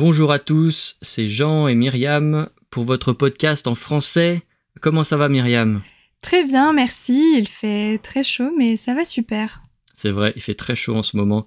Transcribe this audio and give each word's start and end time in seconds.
Bonjour 0.00 0.32
à 0.32 0.38
tous, 0.38 0.96
c'est 1.02 1.28
Jean 1.28 1.68
et 1.68 1.74
Myriam 1.74 2.48
pour 2.70 2.84
votre 2.84 3.12
podcast 3.12 3.66
en 3.66 3.74
français. 3.74 4.44
Comment 4.80 5.04
ça 5.04 5.18
va 5.18 5.28
Myriam? 5.28 5.82
Très 6.22 6.42
bien, 6.42 6.72
merci. 6.72 7.34
Il 7.36 7.46
fait 7.46 7.98
très 8.02 8.24
chaud, 8.24 8.50
mais 8.56 8.78
ça 8.78 8.94
va 8.94 9.04
super. 9.04 9.62
C'est 9.92 10.10
vrai, 10.10 10.32
il 10.36 10.40
fait 10.40 10.54
très 10.54 10.74
chaud 10.74 10.96
en 10.96 11.02
ce 11.02 11.18
moment. 11.18 11.46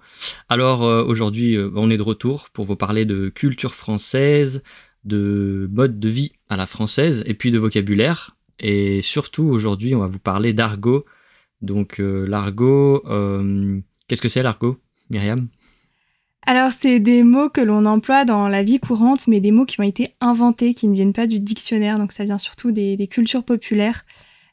Alors 0.49 0.83
euh, 0.83 1.03
aujourd'hui, 1.03 1.55
euh, 1.55 1.71
on 1.73 1.89
est 1.89 1.97
de 1.97 2.03
retour 2.03 2.51
pour 2.51 2.65
vous 2.65 2.75
parler 2.75 3.05
de 3.05 3.29
culture 3.29 3.73
française, 3.73 4.61
de 5.03 5.67
mode 5.73 5.99
de 5.99 6.09
vie 6.09 6.33
à 6.47 6.55
la 6.55 6.67
française 6.67 7.23
et 7.25 7.33
puis 7.33 7.49
de 7.49 7.57
vocabulaire. 7.57 8.37
Et 8.59 9.01
surtout 9.01 9.45
aujourd'hui, 9.45 9.95
on 9.95 9.99
va 9.99 10.07
vous 10.07 10.19
parler 10.19 10.53
d'argot. 10.53 11.05
Donc 11.63 11.99
euh, 11.99 12.27
l'argot, 12.27 13.01
qu'est-ce 14.07 14.21
que 14.21 14.29
c'est 14.29 14.43
l'argot, 14.43 14.77
Myriam? 15.09 15.47
Alors, 16.45 16.71
c'est 16.71 16.99
des 16.99 17.23
mots 17.23 17.49
que 17.49 17.61
l'on 17.61 17.85
emploie 17.85 18.25
dans 18.25 18.47
la 18.47 18.63
vie 18.63 18.79
courante, 18.79 19.27
mais 19.27 19.39
des 19.39 19.51
mots 19.51 19.65
qui 19.65 19.79
ont 19.79 19.83
été 19.83 20.11
inventés, 20.19 20.73
qui 20.73 20.87
ne 20.87 20.93
viennent 20.93 21.13
pas 21.13 21.27
du 21.27 21.39
dictionnaire, 21.39 21.97
donc 21.97 22.11
ça 22.11 22.25
vient 22.25 22.37
surtout 22.37 22.71
des, 22.71 23.07
cultures 23.07 23.43
populaires. 23.43 24.05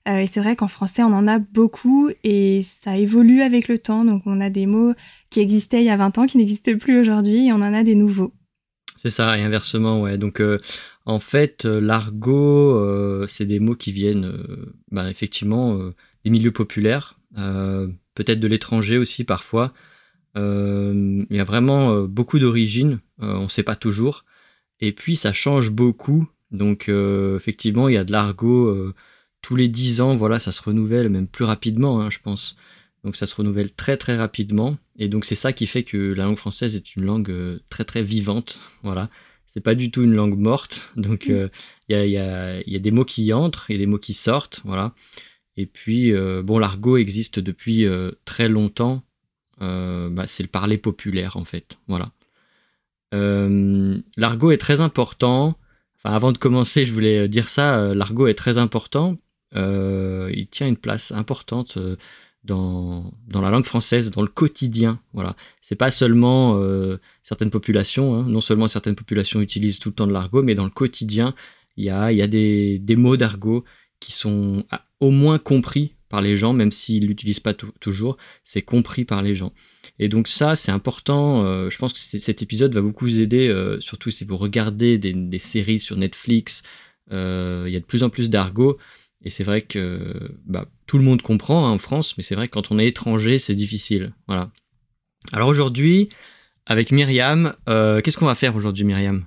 Euh, 0.08 0.18
et 0.18 0.26
c'est 0.26 0.40
vrai 0.40 0.56
qu'en 0.56 0.68
français, 0.68 1.02
on 1.02 1.12
en 1.12 1.26
a 1.26 1.38
beaucoup 1.38 2.10
et 2.24 2.62
ça 2.62 2.96
évolue 2.96 3.42
avec 3.42 3.68
le 3.68 3.78
temps. 3.78 4.04
Donc, 4.04 4.22
on 4.24 4.40
a 4.40 4.50
des 4.50 4.66
mots 4.66 4.94
qui 5.30 5.40
existaient 5.40 5.82
il 5.82 5.86
y 5.86 5.90
a 5.90 5.96
20 5.96 6.18
ans, 6.18 6.26
qui 6.26 6.38
n'existent 6.38 6.76
plus 6.78 7.00
aujourd'hui, 7.00 7.48
et 7.48 7.52
on 7.52 7.56
en 7.56 7.74
a 7.74 7.82
des 7.82 7.96
nouveaux. 7.96 8.32
C'est 8.96 9.10
ça, 9.10 9.36
et 9.36 9.42
inversement, 9.42 10.00
ouais. 10.02 10.16
Donc, 10.16 10.40
euh, 10.40 10.58
en 11.06 11.18
fait, 11.18 11.64
euh, 11.64 11.80
l'argot, 11.80 13.26
c'est 13.26 13.46
des 13.46 13.58
mots 13.58 13.74
qui 13.74 13.90
viennent, 13.90 14.32
bah, 14.92 15.10
effectivement, 15.10 15.76
des 16.24 16.30
milieux 16.30 16.52
populaires, 16.52 17.18
peut-être 17.34 18.40
de 18.40 18.48
l'étranger 18.48 18.96
aussi 18.96 19.24
parfois. 19.24 19.72
Euh, 20.36 21.24
il 21.28 21.36
y 21.36 21.40
a 21.40 21.44
vraiment 21.44 21.92
euh, 21.92 22.06
beaucoup 22.06 22.38
d'origines, 22.38 23.00
euh, 23.22 23.34
on 23.34 23.44
ne 23.44 23.48
sait 23.48 23.62
pas 23.62 23.76
toujours. 23.76 24.24
Et 24.80 24.92
puis 24.92 25.16
ça 25.16 25.32
change 25.32 25.70
beaucoup. 25.70 26.28
Donc 26.50 26.88
effectivement, 26.88 27.88
il 27.88 27.94
y 27.94 27.98
a 27.98 28.02
de 28.02 28.10
l'argot 28.10 28.92
tous 29.40 29.54
les 29.54 29.68
10 29.68 30.00
ans, 30.00 30.16
voilà, 30.16 30.40
ça 30.40 30.50
se 30.50 30.62
renouvelle 30.62 31.08
même 31.08 31.28
plus 31.28 31.44
rapidement, 31.44 32.00
hein, 32.00 32.10
je 32.10 32.18
pense. 32.18 32.56
Donc 33.04 33.14
ça 33.14 33.26
se 33.26 33.36
renouvelle 33.36 33.72
très 33.72 33.96
très 33.96 34.16
rapidement. 34.16 34.76
Et 34.98 35.08
donc 35.08 35.24
c'est 35.26 35.36
ça 35.36 35.52
qui 35.52 35.66
fait 35.66 35.84
que 35.84 35.96
la 35.96 36.24
langue 36.24 36.38
française 36.38 36.74
est 36.74 36.96
une 36.96 37.04
langue 37.04 37.60
très 37.68 37.84
très 37.84 38.02
vivante. 38.02 38.60
Voilà. 38.82 39.10
C'est 39.46 39.62
pas 39.62 39.74
du 39.74 39.90
tout 39.90 40.02
une 40.02 40.14
langue 40.14 40.38
morte. 40.38 40.92
Donc 40.96 41.26
il 41.26 41.50
y, 41.88 41.94
a, 41.94 42.06
y, 42.06 42.16
a, 42.18 42.60
y, 42.68 42.76
a, 42.76 42.78
des 42.78 42.90
mots 42.92 43.04
qui 43.04 43.32
entrent 43.32 43.70
et 43.70 43.78
des 43.78 43.86
mots 43.86 43.98
qui 43.98 44.14
sortent. 44.14 44.60
Voilà. 44.64 44.94
Et 45.56 45.66
puis, 45.66 46.12
bon, 46.42 46.58
l'argot 46.58 46.96
existe 46.96 47.40
depuis 47.40 47.86
très 48.24 48.48
longtemps. 48.48 49.02
Euh, 49.62 50.08
bah, 50.08 50.26
c'est 50.26 50.42
le 50.42 50.48
parler 50.48 50.78
populaire 50.78 51.36
en 51.36 51.44
fait. 51.44 51.78
Voilà. 51.88 52.12
Euh, 53.14 53.98
l'argot 54.16 54.50
est 54.50 54.58
très 54.58 54.80
important. 54.80 55.58
Enfin, 55.96 56.14
avant 56.14 56.32
de 56.32 56.38
commencer, 56.38 56.86
je 56.86 56.92
voulais 56.92 57.28
dire 57.28 57.48
ça. 57.48 57.78
Euh, 57.78 57.94
l'argot 57.94 58.26
est 58.26 58.34
très 58.34 58.58
important. 58.58 59.18
il 59.54 60.46
tient 60.50 60.68
une 60.68 60.76
place 60.76 61.12
importante 61.12 61.78
dans, 62.44 63.12
dans, 63.28 63.42
la 63.42 63.50
langue 63.50 63.66
française, 63.66 64.10
dans 64.10 64.22
le 64.22 64.28
quotidien. 64.28 65.00
Voilà. 65.12 65.36
C'est 65.60 65.76
pas 65.76 65.90
seulement 65.90 66.60
certaines 67.22 67.50
populations, 67.50 68.14
hein. 68.14 68.26
non 68.28 68.40
seulement 68.40 68.68
certaines 68.68 68.94
populations 68.94 69.40
utilisent 69.40 69.78
tout 69.78 69.90
le 69.90 69.94
temps 69.94 70.06
de 70.06 70.12
l'argot, 70.12 70.42
mais 70.42 70.54
dans 70.54 70.64
le 70.64 70.70
quotidien, 70.70 71.34
il 71.76 71.84
y 71.84 71.90
a, 71.90 72.12
y 72.12 72.22
a 72.22 72.26
des, 72.26 72.78
des 72.78 72.96
mots 72.96 73.16
d'argot 73.16 73.64
qui 73.98 74.12
sont 74.12 74.64
ah, 74.70 74.84
au 75.00 75.10
moins 75.10 75.38
compris 75.38 75.94
par 76.10 76.20
les 76.20 76.36
gens, 76.36 76.52
même 76.52 76.72
s'ils 76.72 77.06
l'utilisent 77.06 77.40
pas 77.40 77.54
toujours, 77.54 78.18
c'est 78.42 78.62
compris 78.62 79.04
par 79.04 79.22
les 79.22 79.34
gens. 79.34 79.52
Et 80.00 80.08
donc 80.08 80.26
ça, 80.26 80.56
c'est 80.56 80.72
important. 80.72 81.44
Euh, 81.44 81.70
je 81.70 81.78
pense 81.78 81.92
que 81.92 81.98
cet 81.98 82.42
épisode 82.42 82.74
va 82.74 82.82
beaucoup 82.82 83.04
vous 83.04 83.20
aider, 83.20 83.48
euh, 83.48 83.78
surtout 83.80 84.10
si 84.10 84.24
vous 84.24 84.36
regardez 84.36 84.98
des, 84.98 85.38
séries 85.38 85.78
sur 85.78 85.96
Netflix. 85.96 86.64
Euh, 87.12 87.64
il 87.68 87.72
y 87.72 87.76
a 87.76 87.80
de 87.80 87.84
plus 87.84 88.02
en 88.02 88.10
plus 88.10 88.28
d'argot. 88.28 88.76
Et 89.22 89.30
c'est 89.30 89.44
vrai 89.44 89.60
que 89.60 90.32
bah, 90.46 90.66
tout 90.86 90.98
le 90.98 91.04
monde 91.04 91.22
comprend 91.22 91.66
hein, 91.66 91.70
en 91.70 91.78
France, 91.78 92.16
mais 92.16 92.24
c'est 92.24 92.34
vrai 92.34 92.48
que 92.48 92.54
quand 92.54 92.72
on 92.72 92.78
est 92.78 92.88
étranger, 92.88 93.38
c'est 93.38 93.54
difficile. 93.54 94.12
Voilà. 94.26 94.50
Alors 95.32 95.48
aujourd'hui, 95.48 96.08
avec 96.66 96.90
Myriam, 96.90 97.54
qu'est-ce 97.66 98.16
qu'on 98.16 98.26
va 98.26 98.34
faire 98.34 98.56
aujourd'hui, 98.56 98.84
Myriam? 98.84 99.26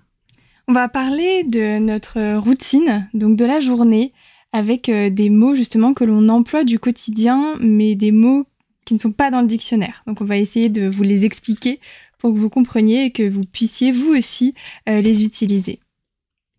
On 0.67 0.73
va 0.73 0.89
parler 0.89 1.43
de 1.43 1.79
notre 1.79 2.37
routine, 2.39 3.07
donc 3.13 3.37
de 3.37 3.45
la 3.45 3.59
journée 3.59 4.13
avec 4.53 4.87
euh, 4.87 5.09
des 5.09 5.29
mots 5.29 5.55
justement 5.55 5.93
que 5.93 6.03
l'on 6.03 6.29
emploie 6.29 6.63
du 6.63 6.79
quotidien, 6.79 7.55
mais 7.59 7.95
des 7.95 8.11
mots 8.11 8.47
qui 8.85 8.93
ne 8.93 8.99
sont 8.99 9.11
pas 9.11 9.31
dans 9.31 9.41
le 9.41 9.47
dictionnaire. 9.47 10.03
Donc 10.07 10.21
on 10.21 10.25
va 10.25 10.37
essayer 10.37 10.69
de 10.69 10.87
vous 10.87 11.03
les 11.03 11.25
expliquer 11.25 11.79
pour 12.19 12.33
que 12.33 12.39
vous 12.39 12.49
compreniez 12.49 13.05
et 13.05 13.11
que 13.11 13.27
vous 13.27 13.43
puissiez 13.43 13.91
vous 13.91 14.15
aussi 14.15 14.53
euh, 14.87 15.01
les 15.01 15.23
utiliser. 15.23 15.79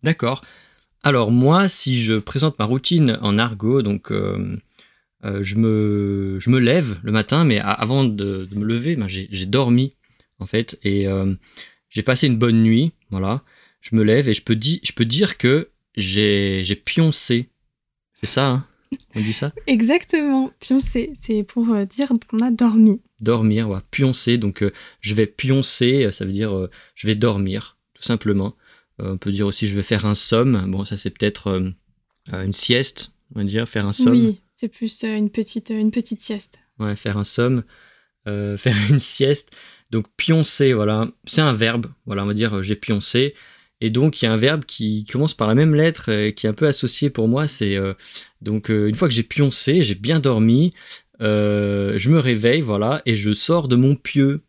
D'accord. 0.03 0.43
Alors 1.03 1.31
moi, 1.31 1.69
si 1.69 2.01
je 2.01 2.15
présente 2.15 2.59
ma 2.59 2.65
routine 2.65 3.17
en 3.21 3.37
argot, 3.37 3.81
donc 3.81 4.11
euh, 4.11 4.57
je, 5.23 5.55
me, 5.55 6.37
je 6.39 6.49
me 6.49 6.59
lève 6.59 6.99
le 7.03 7.11
matin, 7.11 7.45
mais 7.45 7.59
avant 7.59 8.03
de, 8.03 8.49
me 8.51 8.65
lever, 8.65 8.95
ben, 8.95 9.07
j'ai 9.07 9.45
dormi 9.45 9.93
en 10.39 10.45
fait, 10.47 10.77
et 10.83 11.07
j'ai 11.89 12.01
passé 12.01 12.27
une 12.27 12.37
bonne 12.37 12.61
nuit, 12.61 12.91
voilà. 13.11 13.43
Je 13.81 13.95
me 13.95 14.03
lève 14.03 14.27
et 14.27 14.33
je 14.33 14.41
peux, 14.41 14.57
je 14.59 14.91
peux 14.93 15.05
dire 15.05 15.37
que 15.37 15.69
j'ai 15.95 16.81
pioncé 16.83 17.49
c'est 18.21 18.27
ça, 18.27 18.47
hein 18.47 18.65
on 19.15 19.21
dit 19.21 19.33
ça 19.33 19.51
Exactement, 19.67 20.51
pioncer, 20.59 21.13
c'est 21.19 21.43
pour 21.43 21.69
euh, 21.69 21.85
dire 21.85 22.11
qu'on 22.29 22.39
a 22.39 22.51
dormi. 22.51 23.01
Dormir, 23.21 23.69
ouais. 23.69 23.79
pioncer, 23.91 24.37
donc 24.37 24.61
euh, 24.61 24.71
je 25.01 25.13
vais 25.13 25.27
pioncer, 25.27 26.11
ça 26.11 26.25
veut 26.25 26.31
dire 26.31 26.55
euh, 26.55 26.69
je 26.95 27.07
vais 27.07 27.15
dormir, 27.15 27.77
tout 27.93 28.03
simplement. 28.03 28.55
on 28.99 29.17
peut 29.17 29.31
dire 29.31 29.47
aussi 29.47 29.67
je 29.67 29.75
vais 29.75 29.83
faire 29.83 30.05
un 30.05 30.15
somme, 30.15 30.69
bon 30.71 30.85
ça 30.85 30.97
c'est 30.97 31.11
peut-être 31.11 31.73
une 32.31 32.53
sieste, 32.53 33.11
on 33.33 33.39
va 33.39 33.45
dire, 33.45 33.67
faire 33.67 33.85
un 33.85 33.93
somme. 33.93 34.13
Oui, 34.13 34.39
c'est 34.51 34.69
plus 34.69 35.03
une, 35.03 35.29
petite, 35.29 35.69
une 35.69 35.91
petite 35.91 36.21
sieste. 36.21 36.59
Ouais, 36.79 36.95
faire 36.95 37.17
un 37.17 37.23
somme, 37.23 37.63
faire 38.25 38.77
une 38.89 38.99
sieste. 38.99 39.51
Donc 39.91 40.07
pioncer, 40.17 40.73
voilà, 40.73 41.09
c'est 41.25 41.41
un 41.41 41.53
verbe, 41.53 41.87
voilà, 42.05 42.23
on 42.23 42.27
va 42.27 42.33
dire 42.33 42.63
j'ai 42.63 42.75
pioncé. 42.75 43.33
Et 43.81 43.89
donc, 43.89 44.21
il 44.21 44.25
y 44.25 44.27
a 44.27 44.31
un 44.31 44.37
verbe 44.37 44.65
qui 44.65 45.03
commence 45.05 45.33
par 45.33 45.47
la 45.47 45.55
même 45.55 45.75
lettre, 45.75 46.05
euh, 46.09 46.31
qui 46.31 46.45
est 46.45 46.49
un 46.49 46.53
peu 46.53 46.67
associé 46.67 47.09
pour 47.09 47.27
moi. 47.27 47.47
C'est 47.47 47.75
euh, 47.75 47.93
donc 48.41 48.71
euh, 48.71 48.87
une 48.87 48.95
fois 48.95 49.07
que 49.07 49.13
j'ai 49.13 49.23
pioncé, 49.23 49.81
j'ai 49.83 49.95
bien 49.95 50.19
dormi, 50.19 50.71
je 51.19 52.09
me 52.09 52.19
réveille, 52.19 52.61
voilà, 52.61 53.01
et 53.05 53.15
je 53.15 53.33
sors 53.33 53.67
de 53.67 53.75
mon 53.75 53.95
pieu. 53.95 54.41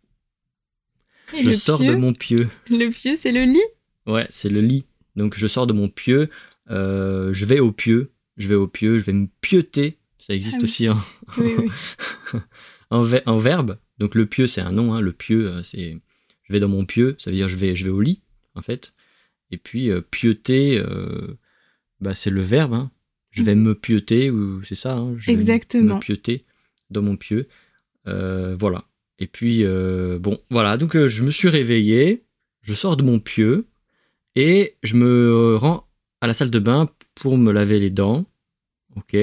je 1.39 1.51
sors 1.51 1.81
de 1.81 1.95
mon 1.95 2.13
pieu. 2.13 2.49
Le 2.71 2.91
pieu, 2.91 3.17
c'est 3.17 3.33
le 3.33 3.45
lit? 3.45 3.59
Ouais, 4.07 4.27
c'est 4.29 4.49
le 4.49 4.61
lit. 4.61 4.85
Donc, 5.17 5.37
je 5.37 5.47
sors 5.49 5.67
de 5.67 5.73
mon 5.73 5.89
pieu, 5.89 6.29
je 6.69 7.45
vais 7.45 7.61
au 7.61 7.73
pieu, 7.73 8.13
je 8.37 8.49
vais 8.49 8.55
au 8.55 8.69
pieu, 8.69 8.99
je 8.99 9.05
vais 9.05 9.13
me 9.13 9.29
pieuter. 9.41 9.99
Ça 10.19 10.35
existe 10.35 10.59
ah 10.61 10.65
aussi 10.65 10.87
hein. 10.89 10.99
en, 12.91 13.05
en, 13.27 13.37
verbe. 13.37 13.79
Donc, 13.99 14.17
le 14.17 14.27
pieu, 14.27 14.49
c'est 14.49 14.61
un 14.61 14.73
nom. 14.73 14.93
Hein. 14.93 15.01
Le 15.01 15.13
pieu, 15.13 15.63
c'est 15.63 16.01
je 16.43 16.53
vais 16.53 16.61
dans 16.61 16.69
mon 16.69 16.85
pieu, 16.85 17.17
ça 17.19 17.31
veut 17.31 17.37
dire 17.37 17.49
je 17.49 17.57
vais, 17.57 17.77
je 17.77 17.85
vais 17.85 17.91
au 17.91 18.01
lit, 18.01 18.23
en 18.55 18.63
fait. 18.63 18.93
Et 19.51 19.59
puis 19.59 19.91
euh, 19.91 20.01
pieuter, 20.01 20.79
euh, 20.79 21.39
bah, 22.01 22.15
c'est 22.15 22.31
le 22.31 22.43
verbe. 22.43 22.75
Hein. 22.75 22.91
Je 23.31 23.43
vais 23.43 23.55
mhm. 23.55 23.63
me 23.63 23.75
pieuter, 23.75 24.31
ou 24.31 24.63
c'est 24.65 24.75
ça. 24.75 24.97
Hein, 24.97 25.15
je 25.19 25.31
Exactement. 25.31 25.89
Vais 25.89 25.95
me 25.95 26.01
pieuter 26.01 26.43
dans 26.91 27.03
mon 27.03 27.17
pieu. 27.17 27.49
Euh, 28.07 28.57
voilà. 28.59 28.85
Et 29.19 29.27
puis, 29.27 29.65
bon, 29.65 30.39
voilà. 30.51 30.77
Donc, 30.77 30.97
je 31.07 31.23
me 31.23 31.31
suis 31.31 31.49
réveillé, 31.49 32.25
je 32.63 32.75
sors 32.75 32.97
de 32.97 33.03
mon 33.03 33.19
pieu 33.19 33.67
et 34.35 34.77
je 34.83 34.95
me 34.97 35.57
rends 35.57 35.87
à 36.21 36.27
la 36.27 36.35
salle 36.35 36.51
de 36.51 36.59
bain 36.59 36.91
pour 37.15 37.39
me 37.39 37.51
laver 37.51 37.79
les 37.79 37.91
dents. 37.91 38.27
Ok. 38.95 39.17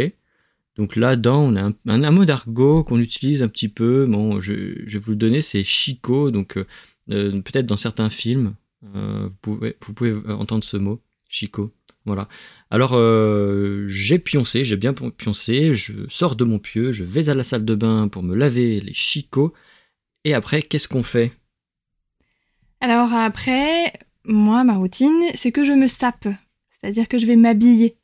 Donc 0.75 0.95
là-dedans, 0.95 1.43
on 1.43 1.55
a 1.55 1.61
un, 1.61 2.03
un, 2.03 2.11
mot 2.11 2.25
d'argot 2.25 2.83
qu'on 2.83 2.99
utilise 2.99 3.43
un 3.43 3.47
petit 3.47 3.69
peu. 3.69 4.07
Bon, 4.07 4.41
je, 4.41 4.81
je, 4.87 4.97
vais 4.97 5.03
vous 5.03 5.11
le 5.11 5.17
donner, 5.17 5.41
c'est 5.41 5.63
chico. 5.63 6.31
Donc 6.31 6.57
peut-être 7.07 7.67
dans 7.67 7.77
certains 7.77 8.09
films, 8.09 8.55
euh, 8.95 9.29
vous, 9.29 9.37
pouvez, 9.41 9.77
vous 9.85 9.93
pouvez 9.93 10.13
entendre 10.31 10.63
ce 10.63 10.77
mot, 10.77 11.01
Chico. 11.29 11.73
Voilà. 12.05 12.27
Alors, 12.69 12.91
euh, 12.93 13.85
j'ai 13.87 14.19
pioncé, 14.19 14.65
j'ai 14.65 14.75
bien 14.75 14.93
pioncé, 14.93 15.73
je 15.73 15.93
sors 16.09 16.35
de 16.35 16.43
mon 16.43 16.59
pieu, 16.59 16.91
je 16.91 17.03
vais 17.03 17.29
à 17.29 17.33
la 17.33 17.43
salle 17.43 17.63
de 17.63 17.75
bain 17.75 18.09
pour 18.09 18.23
me 18.23 18.35
laver 18.35 18.81
les 18.81 18.93
chicots. 18.93 19.53
Et 20.25 20.33
après, 20.33 20.61
qu'est-ce 20.61 20.87
qu'on 20.87 21.03
fait? 21.03 21.33
Alors 22.81 23.13
après, 23.13 23.93
moi, 24.25 24.63
ma 24.65 24.75
routine, 24.75 25.23
c'est 25.35 25.53
que 25.53 25.63
je 25.63 25.71
me 25.71 25.87
sape. 25.87 26.27
C'est-à-dire 26.71 27.07
que 27.07 27.17
je 27.17 27.25
vais 27.25 27.37
m'habiller. 27.37 27.95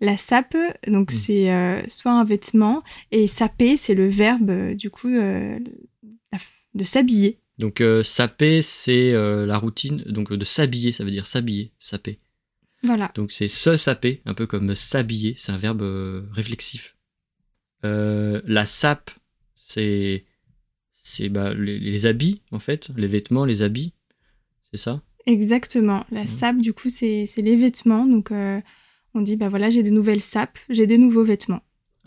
La 0.00 0.16
sape, 0.16 0.56
donc 0.86 1.10
hmm. 1.10 1.14
c'est 1.14 1.52
euh, 1.52 1.82
soit 1.88 2.12
un 2.12 2.24
vêtement, 2.24 2.82
et 3.10 3.26
saper, 3.26 3.76
c'est 3.76 3.94
le 3.94 4.08
verbe, 4.08 4.72
du 4.72 4.90
coup, 4.90 5.10
de 5.10 6.84
s'habiller. 6.84 7.38
Donc 7.58 7.80
euh, 7.80 8.02
saper, 8.02 8.62
c'est 8.62 9.12
euh, 9.12 9.46
la 9.46 9.58
routine 9.58 10.02
donc 10.06 10.32
de 10.32 10.44
s'habiller, 10.44 10.92
ça 10.92 11.04
veut 11.04 11.10
dire 11.10 11.26
s'habiller, 11.26 11.72
saper. 11.78 12.18
Voilà. 12.82 13.12
Donc 13.14 13.32
c'est 13.32 13.48
se 13.48 13.76
saper, 13.76 14.20
un 14.26 14.34
peu 14.34 14.46
comme 14.46 14.74
s'habiller, 14.74 15.34
c'est 15.38 15.52
un 15.52 15.58
verbe 15.58 15.82
euh, 15.82 16.26
réflexif. 16.32 16.96
la 17.82 18.66
sape, 18.66 19.10
c'est 19.54 20.24
c'est 20.94 21.28
bah, 21.28 21.54
les, 21.54 22.06
habits 22.06 22.42
en 22.50 22.58
fait, 22.58 22.88
les 22.96 23.06
vêtements, 23.06 23.44
les 23.44 23.62
habits, 23.62 23.94
c'est 24.70 24.78
ça? 24.78 25.02
Exactement. 25.26 26.04
La 26.10 26.26
sape, 26.26 26.58
du 26.58 26.72
coup, 26.72 26.90
c'est 26.90 27.26
les 27.36 27.56
vêtements. 27.56 28.06
Donc, 28.06 28.30
on 28.30 29.20
dit, 29.20 29.36
bah 29.36 29.48
voilà, 29.48 29.70
j'ai 29.70 29.82
des 29.82 29.90
nouvelles 29.90 30.22
sapes, 30.22 30.58
j'ai 30.68 30.86
des 30.86 30.98
nouveaux 30.98 31.24
vêtements. 31.24 31.62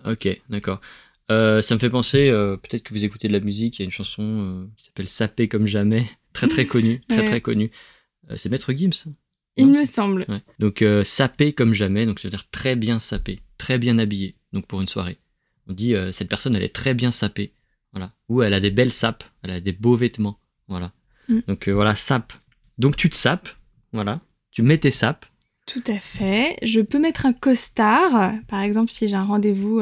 Ok, 0.06 0.28
d'accord. 0.50 0.82
Ça 1.30 1.76
me 1.76 1.80
fait 1.80 1.90
penser, 1.90 2.30
peut-être 2.30 2.84
que 2.84 2.94
vous 2.94 3.04
écoutez 3.04 3.28
de 3.28 3.34
la 3.34 3.40
musique, 3.40 3.78
il 3.78 3.82
y 3.82 3.84
a 3.84 3.86
une 3.86 3.92
chanson 3.92 4.68
qui 4.78 4.86
s'appelle 4.86 5.10
Sapé 5.10 5.48
comme 5.48 5.68
jamais, 5.68 6.06
très 6.34 6.48
très 6.48 6.66
connue, 6.66 7.02
très 7.10 7.26
très 7.26 7.42
connue. 7.42 7.72
c'est 8.36 8.50
Maître 8.50 8.74
Gims. 8.74 9.14
Il 9.58 9.68
me 9.68 9.84
semble. 9.84 10.26
Donc 10.60 10.82
euh, 10.82 11.04
sapé 11.04 11.52
comme 11.52 11.74
jamais, 11.74 12.06
donc 12.06 12.20
ça 12.20 12.28
veut 12.28 12.32
dire 12.32 12.50
très 12.50 12.76
bien 12.76 13.00
sapé, 13.00 13.42
très 13.58 13.78
bien 13.78 13.98
habillé. 14.00 14.36
Donc 14.54 14.68
pour 14.68 14.82
une 14.82 14.88
soirée, 14.88 15.18
on 15.68 15.74
dit 15.74 15.96
euh, 15.96 16.12
cette 16.12 16.30
personne 16.30 16.56
elle 16.56 16.64
est 16.64 16.74
très 16.74 16.94
bien 16.94 17.12
sapée, 17.12 17.54
voilà. 17.92 18.14
Ou 18.30 18.44
elle 18.44 18.54
a 18.54 18.60
des 18.60 18.72
belles 18.72 18.92
sapes, 18.92 19.24
elle 19.44 19.52
a 19.52 19.60
des 19.60 19.74
beaux 19.74 19.96
vêtements, 19.96 20.40
voilà. 20.68 20.94
Mm. 21.28 21.40
Donc 21.48 21.68
euh, 21.68 21.72
voilà 21.72 21.96
sape. 21.96 22.34
Donc 22.78 22.96
tu 22.96 23.10
te 23.10 23.16
sapes, 23.16 23.50
voilà. 23.92 24.22
Tu 24.52 24.62
mets 24.62 24.78
tes 24.78 24.92
sapes. 24.92 25.26
Tout 25.66 25.84
à 25.88 26.00
fait. 26.00 26.58
Je 26.62 26.80
peux 26.80 27.00
mettre 27.00 27.26
un 27.26 27.34
costard, 27.34 28.34
par 28.48 28.62
exemple 28.62 28.92
si 28.92 29.08
j'ai 29.08 29.16
un 29.16 29.26
rendez-vous 29.26 29.82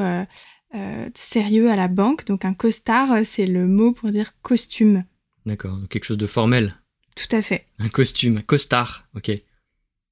sérieux 1.14 1.70
à 1.70 1.76
la 1.76 1.88
banque. 1.88 2.26
Donc 2.26 2.46
un 2.46 2.54
costard, 2.54 3.26
c'est 3.26 3.46
le 3.46 3.68
mot 3.68 3.94
pour 3.94 4.10
dire 4.10 4.34
costume. 4.42 5.04
D'accord. 5.46 5.78
Quelque 5.90 6.06
chose 6.06 6.18
de 6.18 6.28
formel. 6.28 6.76
Tout 7.16 7.34
à 7.34 7.42
fait. 7.42 7.66
Un 7.80 7.90
costume, 7.90 8.44
costard, 8.44 9.08
ok. 9.16 9.32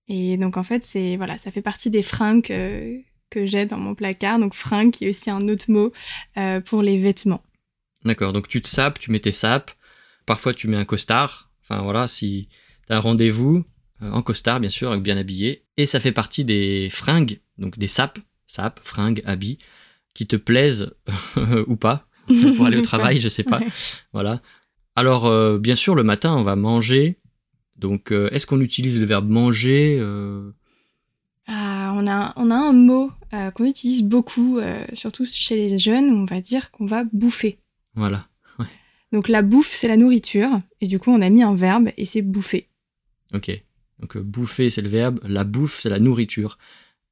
Et 0.07 0.37
donc 0.37 0.57
en 0.57 0.63
fait, 0.63 0.83
c'est 0.83 1.17
voilà, 1.17 1.37
ça 1.37 1.51
fait 1.51 1.61
partie 1.61 1.89
des 1.89 2.03
fringues 2.03 2.51
euh, 2.51 2.97
que 3.29 3.45
j'ai 3.45 3.65
dans 3.65 3.77
mon 3.77 3.95
placard. 3.95 4.39
Donc 4.39 4.53
fringue 4.53 4.91
qui 4.91 5.05
est 5.05 5.09
aussi 5.09 5.29
un 5.29 5.47
autre 5.49 5.65
mot 5.69 5.91
euh, 6.37 6.61
pour 6.61 6.81
les 6.81 6.97
vêtements. 6.97 7.43
D'accord. 8.05 8.33
Donc 8.33 8.47
tu 8.47 8.61
te 8.61 8.67
sapes, 8.67 8.99
tu 8.99 9.11
mets 9.11 9.19
tes 9.19 9.31
sapes. 9.31 9.71
Parfois 10.25 10.53
tu 10.53 10.67
mets 10.67 10.77
un 10.77 10.85
costard. 10.85 11.51
Enfin 11.61 11.81
voilà, 11.81 12.07
si 12.07 12.47
tu 12.87 12.93
as 12.93 12.97
un 12.97 12.99
rendez-vous 12.99 13.65
euh, 14.01 14.11
en 14.11 14.21
costard, 14.21 14.59
bien 14.59 14.69
sûr, 14.69 14.97
bien 14.99 15.17
habillé. 15.17 15.65
Et 15.77 15.85
ça 15.85 15.99
fait 15.99 16.11
partie 16.11 16.45
des 16.45 16.89
fringues, 16.89 17.39
donc 17.57 17.77
des 17.77 17.87
sapes, 17.87 18.19
sapes, 18.47 18.79
fringues, 18.83 19.21
habits, 19.25 19.57
qui 20.13 20.27
te 20.27 20.35
plaisent 20.35 20.93
ou 21.67 21.75
pas 21.75 22.07
pour 22.57 22.65
aller 22.65 22.77
au 22.77 22.81
travail, 22.81 23.19
je 23.19 23.29
sais 23.29 23.43
pas. 23.43 23.61
Voilà. 24.13 24.41
Alors 24.95 25.59
bien 25.59 25.75
sûr, 25.75 25.95
le 25.95 26.03
matin, 26.03 26.35
on 26.35 26.43
va 26.43 26.55
manger 26.55 27.19
donc, 27.83 28.11
euh, 28.11 28.29
est-ce 28.31 28.47
qu'on 28.47 28.61
utilise 28.61 28.99
le 28.99 29.05
verbe 29.05 29.29
manger 29.29 29.97
euh? 29.99 30.51
Ah, 31.47 31.93
on, 31.97 32.07
a, 32.07 32.33
on 32.37 32.51
a 32.51 32.55
un 32.55 32.73
mot 32.73 33.11
euh, 33.33 33.51
qu'on 33.51 33.65
utilise 33.65 34.03
beaucoup, 34.03 34.59
surtout 34.93 35.25
chez 35.25 35.55
les 35.55 35.77
jeunes, 35.77 36.09
on 36.11 36.25
va 36.25 36.39
dire 36.39 36.71
qu'on 36.71 36.85
va 36.85 37.03
bouffer. 37.11 37.59
Voilà. 37.95 38.27
Donc 39.11 39.27
la 39.27 39.43
bouffe, 39.43 39.71
c'est 39.71 39.87
la 39.87 39.97
nourriture, 39.97 40.61
et 40.81 40.87
du 40.87 40.97
coup 40.97 41.11
on 41.11 41.21
a 41.21 41.29
mis 41.29 41.43
un 41.43 41.55
verbe, 41.55 41.89
et 41.97 42.05
c'est 42.05 42.23
bouffer. 42.23 42.67
Ok. 43.33 43.51
Donc 43.99 44.17
bouffer, 44.17 44.69
c'est 44.71 44.81
le 44.81 44.89
verbe, 44.89 45.19
la 45.23 45.43
bouffe, 45.43 45.81
c'est 45.81 45.89
la 45.89 45.99
nourriture. 45.99 46.57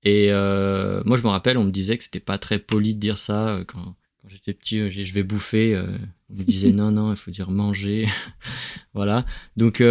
Et 0.04 0.32
moi 0.32 1.18
je 1.18 1.24
me 1.24 1.30
rappelle, 1.30 1.58
on 1.58 1.64
me 1.64 1.72
disait 1.72 1.98
que 1.98 2.04
c'était 2.04 2.20
pas 2.20 2.38
très 2.38 2.60
poli 2.60 2.94
de 2.96 3.00
dire 3.00 3.18
ça 3.18 3.58
quand, 3.68 3.96
quand 4.22 4.28
j'étais 4.28 4.54
petit, 4.54 4.90
je 4.92 5.14
vais 5.14 5.24
bouffer. 5.24 5.78
on 5.78 6.34
me 6.34 6.44
disait 6.44 6.72
non, 6.74 6.92
non, 6.92 7.12
il 7.12 7.18
faut 7.18 7.32
dire 7.32 7.52
manger. 7.52 8.08
voilà. 8.94 9.26
Donc, 9.58 9.84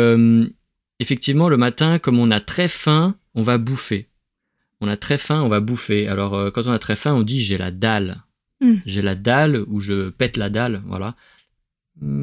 effectivement, 0.98 1.48
le 1.48 1.56
matin, 1.56 1.98
comme 1.98 2.18
on 2.18 2.30
a 2.30 2.40
très 2.40 2.68
faim, 2.68 3.16
on 3.34 3.42
va 3.42 3.58
bouffer. 3.58 4.10
On 4.80 4.88
a 4.88 4.96
très 4.96 5.18
faim, 5.18 5.42
on 5.42 5.48
va 5.48 5.60
bouffer. 5.60 6.08
Alors, 6.08 6.34
euh, 6.34 6.50
quand 6.50 6.66
on 6.66 6.72
a 6.72 6.78
très 6.78 6.96
faim, 6.96 7.14
on 7.14 7.22
dit 7.22 7.40
j'ai 7.40 7.58
la 7.58 7.70
dalle. 7.70 8.22
Hmm. 8.60 8.76
J'ai 8.86 9.02
la 9.02 9.14
dalle 9.14 9.64
ou 9.68 9.80
je 9.80 10.10
pète 10.10 10.36
la 10.36 10.50
dalle, 10.50 10.82
voilà. 10.86 11.16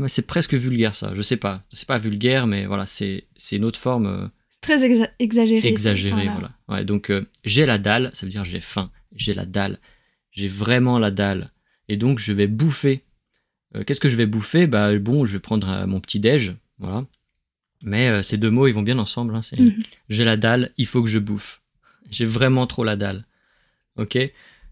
C'est 0.07 0.25
presque 0.25 0.55
vulgaire 0.55 0.95
ça, 0.95 1.13
je 1.13 1.21
sais 1.21 1.37
pas. 1.37 1.63
C'est 1.69 1.87
pas 1.87 1.99
vulgaire, 1.99 2.47
mais 2.47 2.65
voilà, 2.65 2.85
c'est 2.87 3.27
une 3.51 3.65
autre 3.65 3.79
forme. 3.79 4.31
Euh, 4.63 4.77
c'est 4.77 4.87
très 4.87 5.13
exagéré. 5.19 5.67
Exagéré, 5.67 6.29
voilà. 6.29 6.51
Ouais, 6.67 6.85
donc, 6.85 7.09
euh, 7.09 7.25
j'ai 7.43 7.65
la 7.65 7.77
dalle, 7.77 8.11
ça 8.13 8.25
veut 8.25 8.31
dire 8.31 8.45
j'ai 8.45 8.61
faim. 8.61 8.91
J'ai 9.15 9.33
la 9.33 9.45
dalle. 9.45 9.79
J'ai 10.31 10.47
vraiment 10.47 10.99
la 10.99 11.11
dalle. 11.11 11.51
Et 11.87 11.97
donc, 11.97 12.19
je 12.19 12.33
vais 12.33 12.47
bouffer. 12.47 13.03
Qu'est-ce 13.85 13.99
que 13.99 14.09
je 14.09 14.15
vais 14.15 14.25
bouffer? 14.25 14.65
Bah, 14.65 14.97
bon, 14.97 15.25
je 15.25 15.33
vais 15.33 15.39
prendre 15.39 15.85
mon 15.85 15.99
petit 15.99 16.19
déj, 16.19 16.55
voilà. 16.79 17.05
Mais 17.83 18.09
euh, 18.09 18.23
ces 18.23 18.37
deux 18.37 18.49
mots, 18.49 18.67
ils 18.67 18.73
vont 18.73 18.81
bien 18.81 18.99
ensemble. 18.99 19.35
Hein, 19.35 19.41
mhm. 19.57 19.83
J'ai 20.09 20.23
la 20.23 20.37
dalle, 20.37 20.71
il 20.77 20.85
faut 20.85 21.03
que 21.03 21.09
je 21.09 21.19
bouffe. 21.19 21.61
J'ai 22.09 22.25
vraiment 22.25 22.67
trop 22.67 22.83
la 22.83 22.95
dalle. 22.95 23.25
Ok? 23.97 24.17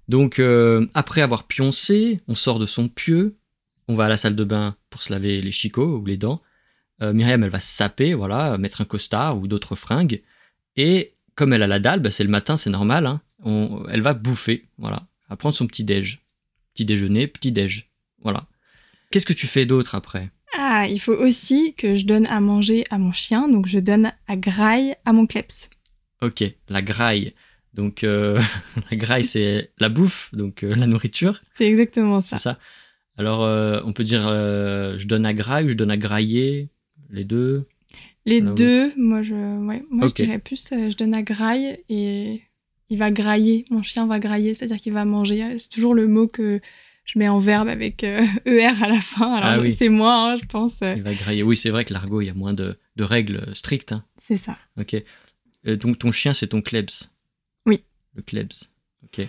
Donc, 0.07 0.39
euh, 0.39 0.87
après 0.93 1.21
avoir 1.21 1.47
pioncé, 1.47 2.21
on 2.27 2.35
sort 2.35 2.59
de 2.59 2.65
son 2.65 2.87
pieu, 2.87 3.37
on 3.87 3.95
va 3.95 4.05
à 4.05 4.09
la 4.09 4.17
salle 4.17 4.35
de 4.35 4.43
bain 4.43 4.75
pour 4.89 5.03
se 5.03 5.11
laver 5.11 5.41
les 5.41 5.51
chicots 5.51 5.97
ou 5.97 6.05
les 6.05 6.17
dents. 6.17 6.41
Euh, 7.01 7.13
Myriam, 7.13 7.43
elle 7.43 7.49
va 7.49 7.59
saper, 7.59 8.13
voilà, 8.13 8.57
mettre 8.57 8.81
un 8.81 8.85
costard 8.85 9.37
ou 9.37 9.47
d'autres 9.47 9.75
fringues. 9.75 10.21
Et 10.77 11.13
comme 11.35 11.53
elle 11.53 11.63
a 11.63 11.67
la 11.67 11.79
dalle, 11.79 11.99
bah, 11.99 12.11
c'est 12.11 12.23
le 12.23 12.29
matin, 12.29 12.57
c'est 12.57 12.69
normal. 12.69 13.05
Hein, 13.05 13.21
elle 13.89 14.01
va 14.01 14.13
bouffer, 14.13 14.67
voilà, 14.77 15.07
à 15.29 15.35
prendre 15.35 15.55
son 15.55 15.67
petit 15.67 15.83
déj. 15.83 16.21
Petit 16.73 16.85
déjeuner, 16.85 17.27
petit 17.27 17.51
déj. 17.51 17.89
Voilà. 18.21 18.47
Qu'est-ce 19.11 19.25
que 19.25 19.33
tu 19.33 19.47
fais 19.47 19.65
d'autre 19.65 19.95
après? 19.95 20.31
Ah, 20.57 20.87
il 20.89 20.99
faut 20.99 21.13
aussi 21.13 21.73
que 21.75 21.95
je 21.95 22.05
donne 22.05 22.27
à 22.27 22.39
manger 22.39 22.85
à 22.89 22.97
mon 22.97 23.11
chien, 23.11 23.49
donc 23.49 23.67
je 23.67 23.79
donne 23.79 24.11
à 24.27 24.35
graille 24.35 24.95
à 25.05 25.13
mon 25.13 25.25
kleps. 25.25 25.69
Ok, 26.21 26.43
la 26.69 26.81
graille. 26.81 27.33
Donc 27.73 28.03
euh, 28.03 28.41
la 28.91 28.97
graille, 28.97 29.25
c'est 29.25 29.71
la 29.79 29.89
bouffe, 29.89 30.33
donc 30.33 30.63
euh, 30.63 30.73
la 30.75 30.87
nourriture. 30.87 31.41
C'est 31.51 31.67
exactement 31.67 32.21
ça. 32.21 32.37
C'est 32.37 32.43
ça. 32.43 32.59
Alors 33.17 33.43
euh, 33.43 33.81
on 33.85 33.93
peut 33.93 34.03
dire 34.03 34.23
je 34.23 35.05
donne 35.05 35.25
à 35.25 35.33
graille 35.33 35.65
ou 35.65 35.69
je 35.69 35.75
donne 35.75 35.91
à 35.91 35.97
grailler, 35.97 36.69
les 37.09 37.23
deux. 37.23 37.65
Les 38.25 38.41
deux, 38.41 38.91
moi 38.97 39.21
je, 39.21 39.35
ouais, 39.35 39.83
moi 39.89 40.07
je 40.07 40.13
dirais 40.13 40.39
plus 40.39 40.69
je 40.71 40.95
donne 40.97 41.15
à 41.15 41.21
graille 41.21 41.79
et 41.89 42.41
il 42.89 42.97
va 42.97 43.11
grailler, 43.11 43.65
mon 43.69 43.83
chien 43.83 44.07
va 44.07 44.19
grailler, 44.19 44.53
c'est-à-dire 44.53 44.77
qu'il 44.77 44.93
va 44.93 45.05
manger. 45.05 45.57
C'est 45.59 45.69
toujours 45.69 45.93
le 45.93 46.07
mot 46.07 46.27
que 46.27 46.59
je 47.05 47.19
mets 47.19 47.27
en 47.27 47.39
verbe 47.39 47.67
avec 47.67 48.03
ER 48.03 48.27
euh, 48.47 48.69
à 48.83 48.89
la 48.89 48.99
fin. 48.99 49.33
Alors 49.33 49.63
ah 49.65 49.69
c'est 49.75 49.89
moi, 49.89 50.31
hein, 50.31 50.35
je 50.37 50.45
pense. 50.45 50.79
Il 50.81 51.03
va 51.03 51.13
grailler. 51.13 51.43
Oui, 51.43 51.55
c'est 51.55 51.69
vrai 51.69 51.85
que 51.85 51.93
l'argot, 51.93 52.21
il 52.21 52.25
y 52.25 52.29
a 52.29 52.33
moins 52.33 52.53
de, 52.53 52.77
de 52.95 53.03
règles 53.03 53.55
strictes. 53.55 53.91
Hein. 53.91 54.03
C'est 54.17 54.37
ça. 54.37 54.57
Ok. 54.79 54.95
Euh, 55.67 55.75
donc 55.75 55.99
ton 55.99 56.11
chien, 56.11 56.33
c'est 56.33 56.47
ton 56.47 56.61
klebs. 56.61 57.11
Oui. 57.65 57.83
Le 58.15 58.21
klebs. 58.21 58.71
Ok. 59.17 59.27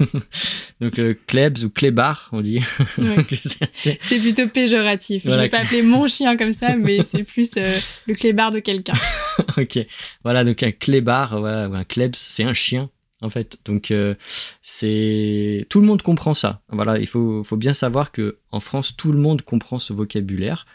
donc 0.80 0.96
le 0.96 1.14
klebs 1.14 1.64
ou 1.64 1.70
klebar, 1.70 2.28
on 2.32 2.40
dit. 2.40 2.60
c'est 3.72 3.98
plutôt 4.20 4.48
péjoratif. 4.48 5.22
Je 5.24 5.30
Je 5.30 5.38
vais 5.38 5.48
pas 5.48 5.60
appeler 5.60 5.82
mon 5.82 6.06
chien 6.06 6.36
comme 6.36 6.52
ça, 6.52 6.76
mais 6.76 7.04
c'est 7.04 7.24
plus 7.24 7.50
euh, 7.56 7.78
le 8.06 8.14
klebar 8.14 8.50
de 8.50 8.60
quelqu'un. 8.60 8.94
ok. 9.56 9.86
Voilà, 10.24 10.44
donc 10.44 10.62
un 10.62 10.72
klebar, 10.72 11.38
voilà, 11.40 11.68
ou 11.68 11.74
un 11.74 11.84
klebs, 11.84 12.16
c'est 12.16 12.44
un 12.44 12.54
chien 12.54 12.90
en 13.22 13.28
fait. 13.28 13.58
Donc 13.64 13.90
euh, 13.90 14.14
c'est 14.62 15.66
tout 15.68 15.80
le 15.80 15.86
monde 15.86 16.02
comprend 16.02 16.34
ça. 16.34 16.62
Voilà, 16.68 16.98
il 16.98 17.06
faut, 17.06 17.44
faut, 17.44 17.56
bien 17.56 17.72
savoir 17.72 18.12
que 18.12 18.38
en 18.50 18.60
France, 18.60 18.96
tout 18.96 19.12
le 19.12 19.18
monde 19.18 19.42
comprend 19.42 19.78
ce 19.78 19.92
vocabulaire, 19.92 20.66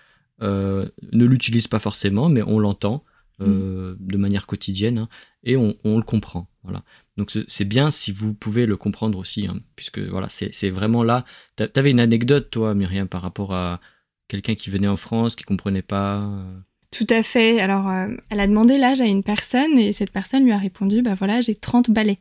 euh, 0.42 0.88
ne 1.12 1.26
l'utilise 1.26 1.68
pas 1.68 1.80
forcément, 1.80 2.30
mais 2.30 2.42
on 2.42 2.60
l'entend 2.60 3.04
euh, 3.42 3.94
mm. 3.94 3.98
de 4.00 4.18
manière 4.18 4.48
quotidienne 4.48 5.00
hein, 5.00 5.10
et 5.44 5.56
on, 5.56 5.76
le 5.84 6.04
comprend. 6.04 6.48
Voilà. 6.66 6.84
Donc 7.18 7.32
c'est 7.48 7.66
bien 7.66 7.92
si 7.92 8.12
vous 8.12 8.34
pouvez 8.34 8.66
le 8.66 8.76
comprendre 8.76 9.18
aussi, 9.18 9.48
hein, 9.48 9.60
puisque 9.76 10.00
voilà, 10.00 10.28
c'est 10.30 10.70
vraiment 10.70 11.04
là. 11.04 11.24
T'avais 11.56 11.92
une 11.92 12.00
anecdote, 12.00 12.50
toi, 12.52 12.76
Myriam, 12.76 13.08
par 13.08 13.22
rapport 13.22 13.54
à 13.54 13.80
quelqu'un 14.28 14.56
qui 14.56 14.70
venait 14.70 14.88
en 14.88 14.98
France, 14.98 15.36
qui 15.36 15.44
comprenait 15.44 15.82
pas. 15.82 16.30
Tout 16.92 17.08
à 17.10 17.24
fait. 17.24 17.60
Alors, 17.60 17.90
elle 18.30 18.40
a 18.40 18.48
demandé 18.48 18.78
l'âge 18.78 19.02
à 19.02 19.06
une 19.06 19.24
personne 19.24 19.78
et 19.78 19.94
cette 19.94 20.12
personne 20.12 20.44
lui 20.44 20.52
a 20.52 20.58
répondu, 20.58 21.02
bah 21.02 21.16
voilà, 21.16 21.42
j'ai 21.42 21.56
30 21.56 21.92
balais. 21.92 22.20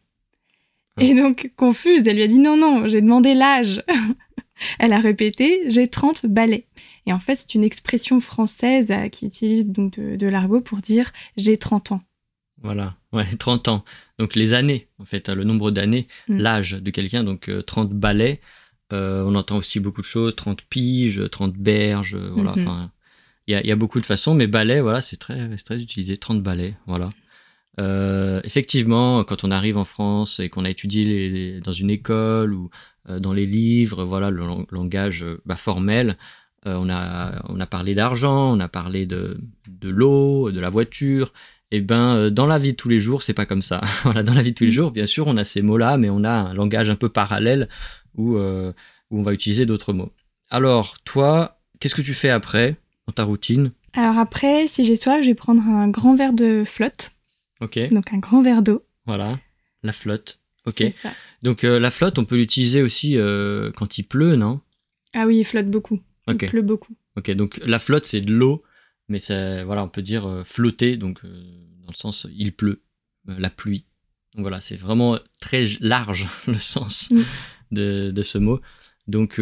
Et 1.00 1.14
donc, 1.14 1.50
confuse, 1.56 2.06
elle 2.06 2.16
lui 2.16 2.22
a 2.22 2.26
dit 2.26 2.38
non, 2.38 2.56
non, 2.56 2.86
j'ai 2.86 3.00
demandé 3.00 3.34
l'âge. 3.34 3.82
elle 4.78 4.92
a 4.92 5.00
répété, 5.00 5.62
j'ai 5.66 5.88
30 5.88 6.26
balais. 6.26 6.66
Et 7.06 7.12
en 7.12 7.18
fait, 7.18 7.34
c'est 7.34 7.54
une 7.54 7.64
expression 7.64 8.20
française 8.20 8.90
euh, 8.90 9.08
qui 9.08 9.26
utilise 9.26 9.66
donc 9.66 9.98
de, 9.98 10.26
l'argot 10.26 10.60
pour 10.60 10.78
dire 10.78 11.12
j'ai 11.36 11.56
30 11.56 11.92
ans. 11.92 12.00
Voilà, 12.64 12.96
ouais, 13.12 13.26
30 13.38 13.68
ans. 13.68 13.84
Donc 14.18 14.34
les 14.34 14.54
années, 14.54 14.88
en 14.98 15.04
fait, 15.04 15.28
hein, 15.28 15.34
le 15.34 15.44
nombre 15.44 15.70
d'années, 15.70 16.08
mm. 16.28 16.38
l'âge 16.38 16.72
de 16.72 16.90
quelqu'un, 16.90 17.22
donc 17.22 17.50
30 17.66 17.90
euh, 17.90 17.94
balais. 17.94 18.40
Euh, 18.92 19.22
on 19.24 19.34
entend 19.34 19.58
aussi 19.58 19.80
beaucoup 19.80 20.00
de 20.00 20.06
choses, 20.06 20.34
30 20.34 20.62
piges, 20.62 21.22
30 21.30 21.54
berges, 21.54 22.16
voilà, 22.16 22.52
mm-hmm. 22.52 22.68
enfin, 22.68 22.90
il 23.46 23.60
y, 23.64 23.72
a, 23.72 23.76
beaucoup 23.76 24.00
de 24.00 24.06
façons, 24.06 24.34
mais 24.34 24.46
balais, 24.46 24.80
voilà, 24.80 25.02
c'est 25.02 25.16
très, 25.16 25.56
très 25.56 25.80
utilisé, 25.80 26.16
30 26.16 26.42
balais, 26.42 26.76
voilà. 26.86 27.10
Euh, 27.80 28.40
effectivement, 28.44 29.24
quand 29.24 29.44
on 29.44 29.50
arrive 29.50 29.76
en 29.76 29.84
France 29.84 30.40
et 30.40 30.48
qu'on 30.48 30.64
a 30.64 30.70
étudié 30.70 31.60
dans 31.60 31.72
une 31.72 31.90
école 31.90 32.54
ou 32.54 32.70
euh, 33.08 33.18
dans 33.18 33.32
les 33.32 33.46
livres, 33.46 34.04
voilà, 34.04 34.30
le 34.30 34.46
langage 34.70 35.26
bah, 35.44 35.56
formel, 35.56 36.16
euh, 36.66 36.76
on, 36.78 36.88
a, 36.88 37.42
on 37.48 37.60
a 37.60 37.66
parlé 37.66 37.94
d'argent, 37.94 38.52
on 38.52 38.60
a 38.60 38.68
parlé 38.68 39.06
de, 39.06 39.38
de 39.68 39.88
l'eau, 39.88 40.50
de 40.50 40.60
la 40.60 40.70
voiture. 40.70 41.32
Et 41.74 41.78
eh 41.78 41.80
ben, 41.80 42.30
dans 42.30 42.46
la 42.46 42.58
vie 42.58 42.70
de 42.70 42.76
tous 42.76 42.88
les 42.88 43.00
jours, 43.00 43.24
c'est 43.24 43.34
pas 43.34 43.46
comme 43.46 43.62
ça. 43.62 43.80
voilà, 44.04 44.22
dans 44.22 44.32
la 44.32 44.42
vie 44.42 44.52
de 44.52 44.54
tous 44.54 44.64
les 44.64 44.70
jours, 44.70 44.92
bien 44.92 45.06
sûr, 45.06 45.26
on 45.26 45.36
a 45.36 45.42
ces 45.42 45.60
mots-là, 45.60 45.96
mais 45.96 46.08
on 46.08 46.22
a 46.22 46.30
un 46.30 46.54
langage 46.54 46.88
un 46.88 46.94
peu 46.94 47.08
parallèle 47.08 47.68
où, 48.16 48.36
où 48.36 49.18
on 49.18 49.22
va 49.24 49.32
utiliser 49.32 49.66
d'autres 49.66 49.92
mots. 49.92 50.12
Alors, 50.50 51.00
toi, 51.00 51.58
qu'est-ce 51.80 51.96
que 51.96 52.02
tu 52.02 52.14
fais 52.14 52.30
après 52.30 52.76
dans 53.08 53.12
ta 53.12 53.24
routine? 53.24 53.72
Alors 53.94 54.18
après, 54.18 54.66
si 54.66 54.84
j'ai 54.84 54.96
soif, 54.96 55.22
je 55.22 55.28
vais 55.28 55.34
prendre 55.34 55.62
un 55.62 55.88
grand 55.88 56.16
verre 56.16 56.32
de 56.32 56.64
flotte. 56.64 57.12
Ok. 57.60 57.78
Donc 57.90 58.12
un 58.12 58.18
grand 58.18 58.42
verre 58.42 58.62
d'eau. 58.62 58.84
Voilà. 59.06 59.38
La 59.82 59.92
flotte. 59.92 60.40
Ok. 60.66 60.84
Ça. 60.92 61.12
Donc 61.42 61.64
euh, 61.64 61.78
la 61.78 61.90
flotte, 61.90 62.18
on 62.18 62.24
peut 62.24 62.36
l'utiliser 62.36 62.82
aussi 62.82 63.16
euh, 63.16 63.70
quand 63.76 63.98
il 63.98 64.04
pleut, 64.04 64.36
non? 64.36 64.60
Ah 65.14 65.26
oui, 65.26 65.38
il 65.38 65.44
flotte 65.44 65.70
beaucoup. 65.70 66.00
Il 66.26 66.36
pleut 66.36 66.62
beaucoup. 66.62 66.94
Ok. 67.16 67.30
Donc 67.32 67.60
la 67.64 67.78
flotte, 67.78 68.06
c'est 68.06 68.20
de 68.20 68.32
l'eau, 68.32 68.64
mais 69.08 69.18
ça, 69.18 69.64
voilà, 69.64 69.84
on 69.84 69.88
peut 69.88 70.02
dire 70.02 70.26
euh, 70.26 70.44
flotter, 70.44 70.96
donc 70.96 71.20
euh, 71.24 71.42
dans 71.82 71.88
le 71.88 71.94
sens 71.94 72.26
il 72.34 72.52
pleut, 72.52 72.82
euh, 73.28 73.36
la 73.38 73.50
pluie. 73.50 73.84
Donc 74.34 74.42
voilà, 74.42 74.60
c'est 74.60 74.76
vraiment 74.76 75.18
très 75.40 75.66
large 75.80 76.26
le 76.46 76.58
sens 76.58 77.10
Mm. 77.10 77.22
de, 77.72 78.10
de 78.10 78.22
ce 78.22 78.38
mot. 78.38 78.60
Donc 79.06 79.34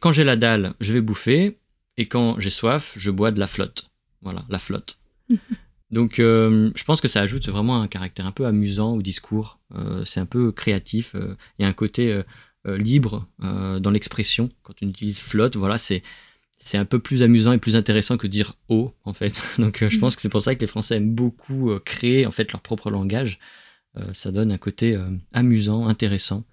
quand 0.00 0.12
j'ai 0.12 0.24
la 0.24 0.36
dalle, 0.36 0.74
je 0.80 0.92
vais 0.92 1.00
bouffer, 1.00 1.58
et 1.96 2.06
quand 2.06 2.38
j'ai 2.40 2.50
soif, 2.50 2.94
je 2.96 3.10
bois 3.10 3.30
de 3.30 3.38
la 3.38 3.46
flotte. 3.46 3.90
Voilà, 4.22 4.44
la 4.48 4.58
flotte. 4.58 4.98
Donc 5.90 6.14
je 6.18 6.84
pense 6.84 7.00
que 7.00 7.08
ça 7.08 7.20
ajoute 7.20 7.48
vraiment 7.48 7.80
un 7.80 7.88
caractère 7.88 8.26
un 8.26 8.32
peu 8.32 8.46
amusant 8.46 8.94
au 8.94 9.02
discours. 9.02 9.60
C'est 10.04 10.18
un 10.18 10.26
peu 10.26 10.50
créatif. 10.50 11.14
Il 11.58 11.62
y 11.62 11.64
a 11.64 11.68
un 11.68 11.72
côté 11.72 12.22
libre 12.64 13.28
dans 13.38 13.90
l'expression. 13.90 14.48
Quand 14.62 14.74
on 14.82 14.88
utilise 14.88 15.20
flotte, 15.20 15.56
voilà, 15.56 15.78
c'est 15.78 16.02
c'est 16.64 16.78
un 16.78 16.84
peu 16.84 16.98
plus 16.98 17.22
amusant 17.22 17.52
et 17.52 17.58
plus 17.58 17.76
intéressant 17.76 18.16
que 18.16 18.26
dire 18.26 18.54
eau 18.68 18.92
en 19.04 19.12
fait. 19.12 19.40
Donc 19.58 19.82
euh, 19.82 19.88
je 19.88 19.96
Mhm. 19.96 20.00
pense 20.00 20.16
que 20.16 20.22
c'est 20.22 20.28
pour 20.30 20.42
ça 20.42 20.54
que 20.54 20.60
les 20.60 20.66
Français 20.66 20.96
aiment 20.96 21.14
beaucoup 21.14 21.70
euh, 21.70 21.78
créer 21.78 22.26
en 22.26 22.30
fait 22.30 22.50
leur 22.52 22.60
propre 22.62 22.90
langage. 22.90 23.38
Euh, 23.96 24.12
ça 24.12 24.32
donne 24.32 24.50
un 24.50 24.58
côté 24.58 24.98
amusant, 25.32 25.86
intéressant 25.86 26.44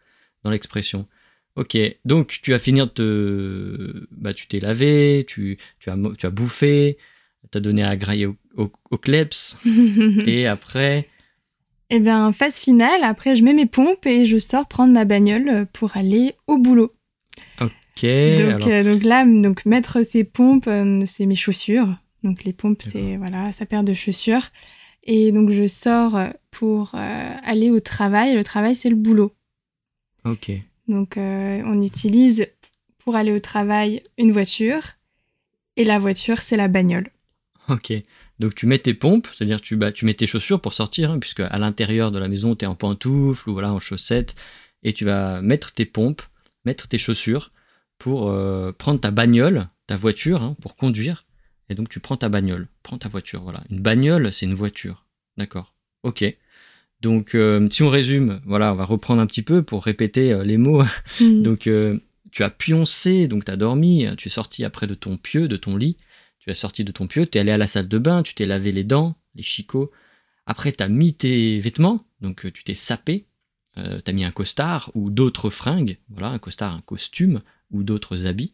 dans 0.44 0.52
l'expression. 0.52 1.08
Ok, 1.56 1.78
donc 2.06 2.40
tu 2.42 2.54
as 2.54 2.60
fini 2.60 2.80
de 2.80 2.86
te, 2.86 4.08
bah, 4.12 4.34
tu 4.34 4.48
t'es 4.48 4.60
lavé, 4.60 5.26
tu, 5.28 5.58
tu 5.80 5.90
as 5.90 5.98
tu 6.18 6.26
as 6.26 6.30
bouffé, 6.30 6.98
t'as 7.50 7.60
donné 7.60 7.84
à 7.84 7.98
grailler 7.98 8.28
au, 8.28 8.38
au, 8.56 8.72
au 8.92 8.98
kleps, 8.98 9.58
et 10.28 10.48
après, 10.48 11.10
Et 11.90 12.00
bien, 12.00 12.32
phase 12.32 12.58
finale, 12.60 13.04
après 13.04 13.36
je 13.36 13.44
mets 13.44 13.54
mes 13.54 13.66
pompes 13.66 14.06
et 14.06 14.26
je 14.26 14.38
sors 14.38 14.66
prendre 14.68 14.94
ma 14.94 15.04
bagnole 15.04 15.66
pour 15.74 15.98
aller 15.98 16.36
au 16.48 16.58
boulot. 16.58 16.94
ok, 17.60 17.72
donc, 18.02 18.62
alors, 18.64 18.68
euh, 18.68 18.84
donc 18.84 19.04
là, 19.04 19.26
donc 19.26 19.66
mettre 19.66 20.04
ses 20.04 20.24
pompes, 20.24 20.68
euh, 20.68 21.04
c'est 21.06 21.26
mes 21.26 21.36
chaussures. 21.36 21.96
Donc 22.24 22.44
les 22.44 22.54
pompes, 22.54 22.82
c'est 22.82 23.18
voilà, 23.18 23.52
sa 23.52 23.66
paire 23.66 23.84
de 23.84 23.94
chaussures. 23.94 24.50
Et 25.04 25.32
donc 25.32 25.50
je 25.50 25.68
sors 25.68 26.20
pour 26.52 26.92
euh, 26.94 27.32
aller 27.44 27.72
au 27.72 27.80
travail. 27.80 28.36
Le 28.36 28.44
travail, 28.44 28.76
c'est 28.76 28.90
le 28.90 28.96
boulot. 28.96 29.34
ok, 30.26 30.52
Donc 30.88 31.18
euh, 31.18 31.62
on 31.66 31.82
utilise 31.82 32.48
pour 33.00 33.16
aller 33.16 33.32
au 33.32 33.40
travail 33.40 34.04
une 34.18 34.32
voiture. 34.32 34.82
Et 35.78 35.84
la 35.84 35.98
voiture, 36.00 36.40
c'est 36.40 36.58
la 36.58 36.68
bagnole. 36.68 37.10
ok. 37.70 37.94
Donc 38.40 38.56
tu 38.56 38.66
mets 38.66 38.80
tes 38.80 38.96
pompes, 38.96 39.28
c'est-à-dire 39.34 39.62
tu, 39.62 39.76
bah, 39.76 39.92
tu 39.92 40.06
mets 40.06 40.16
tes 40.16 40.26
chaussures 40.28 40.62
pour 40.62 40.74
sortir, 40.74 41.12
hein, 41.12 41.20
puisque 41.20 41.42
à 41.42 41.58
l'intérieur 41.60 42.12
de 42.12 42.18
la 42.18 42.28
maison, 42.28 42.56
tu 42.56 42.66
es 42.66 42.68
en 42.68 42.76
pantoufles 42.76 43.50
ou 43.50 43.54
voilà, 43.54 43.72
en 43.72 43.80
chaussettes, 43.80 44.36
et 44.84 44.94
tu 44.94 45.06
vas 45.06 45.42
mettre 45.42 45.72
tes 45.72 45.86
pompes, 45.86 46.24
mettre 46.66 46.88
tes 46.88 46.98
chaussures 46.98 47.52
pour 48.02 48.32
euh, 48.32 48.72
prendre 48.72 49.00
ta 49.00 49.12
bagnole, 49.12 49.70
ta 49.86 49.96
voiture, 49.96 50.42
hein, 50.42 50.58
pour 50.60 50.76
conduire. 50.76 51.24
Et 51.70 51.76
donc 51.76 51.88
tu 51.88 52.00
prends 52.00 52.18
ta 52.18 52.30
bagnole, 52.30 52.68
prends 52.82 52.98
ta 52.98 53.10
voiture, 53.10 53.44
voilà. 53.44 53.64
Une 53.70 53.80
bagnole, 53.80 54.34
c'est 54.34 54.48
une 54.48 54.56
voiture. 54.56 55.06
D'accord. 55.38 55.76
Ok. 56.02 56.26
Donc 57.02 57.36
euh, 57.36 57.70
si 57.70 57.84
on 57.84 57.90
résume, 57.90 58.42
voilà, 58.48 58.74
on 58.74 58.76
va 58.76 58.86
reprendre 58.86 59.22
un 59.22 59.28
petit 59.28 59.44
peu 59.44 59.62
pour 59.62 59.84
répéter 59.84 60.34
euh, 60.34 60.44
les 60.44 60.58
mots. 60.58 60.84
Mm. 61.20 61.42
Donc, 61.44 61.70
tu 62.32 62.44
as 62.44 62.50
pioncé, 62.50 63.28
donc 63.28 63.44
tu 63.44 63.52
as 63.52 63.58
dormi, 63.58 64.08
tu 64.18 64.30
es 64.30 64.32
sorti 64.32 64.64
après 64.64 64.88
de 64.88 64.96
ton 64.96 65.18
pieu, 65.18 65.50
de 65.50 65.58
ton 65.58 65.76
lit, 65.76 65.98
tu 66.40 66.50
es 66.50 66.54
sorti 66.54 66.86
de 66.86 66.92
ton 66.94 67.06
pieu, 67.06 67.26
tu 67.26 67.38
es 67.38 67.42
allé 67.42 67.52
à 67.52 67.58
la 67.58 67.68
salle 67.68 67.90
de 67.90 67.98
bain, 67.98 68.24
tu 68.24 68.34
t'es 68.34 68.46
lavé 68.46 68.72
les 68.72 68.86
dents, 68.86 69.18
les 69.36 69.44
chicots. 69.44 69.92
Après, 70.46 70.72
tu 70.72 70.82
as 70.82 70.88
mis 70.88 71.14
tes 71.14 71.60
vêtements, 71.60 72.06
donc 72.22 72.50
tu 72.54 72.64
t'es 72.64 72.74
sapé, 72.74 73.26
euh, 73.78 74.00
tu 74.04 74.12
as 74.12 74.14
mis 74.14 74.24
un 74.24 74.32
costard 74.32 74.92
ou 74.96 75.10
d'autres 75.10 75.50
fringues, 75.50 75.98
voilà, 76.10 76.30
un 76.30 76.40
costard, 76.40 76.74
un 76.74 76.82
costume 76.82 77.42
ou 77.72 77.84
d'autres 77.84 78.26
habits. 78.26 78.54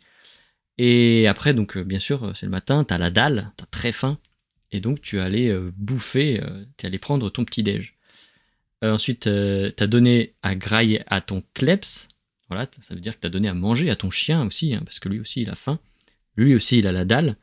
Et 0.77 1.27
après, 1.27 1.53
donc, 1.53 1.77
euh, 1.77 1.83
bien 1.83 1.99
sûr, 1.99 2.23
euh, 2.23 2.31
c'est 2.35 2.45
le 2.45 2.51
matin, 2.51 2.83
tu 2.83 2.93
as 2.93 2.97
la 2.97 3.09
dalle, 3.09 3.51
tu 3.57 3.63
as 3.63 3.67
très 3.67 3.91
faim, 3.91 4.19
et 4.71 4.79
donc 4.79 5.01
tu 5.01 5.19
allé 5.19 5.49
euh, 5.49 5.71
bouffer, 5.75 6.41
tu 6.77 6.85
es 6.85 6.87
allé 6.87 6.97
prendre 6.99 7.29
ton 7.29 7.45
petit-déj. 7.45 7.95
Euh, 8.83 8.93
ensuite, 8.93 9.23
tu 9.23 9.83
as 9.83 9.87
donné 9.87 10.33
à 10.43 10.55
grailler 10.55 11.01
à 11.07 11.21
ton 11.21 11.43
kleps, 11.53 12.09
voilà, 12.49 12.67
ça 12.79 12.93
veut 12.93 13.01
dire 13.01 13.15
que 13.15 13.21
tu 13.21 13.27
as 13.27 13.29
donné 13.29 13.47
à 13.49 13.53
manger 13.53 13.89
à 13.89 13.95
ton 13.95 14.09
chien 14.09 14.45
aussi, 14.45 14.73
hein, 14.73 14.81
parce 14.85 14.99
que 14.99 15.09
lui 15.09 15.19
aussi 15.19 15.41
il 15.41 15.49
a 15.49 15.55
faim. 15.55 15.79
Lui 16.37 16.55
aussi 16.55 16.79
il 16.79 16.87
a 16.87 16.91
la 16.91 17.03
dalle. 17.03 17.35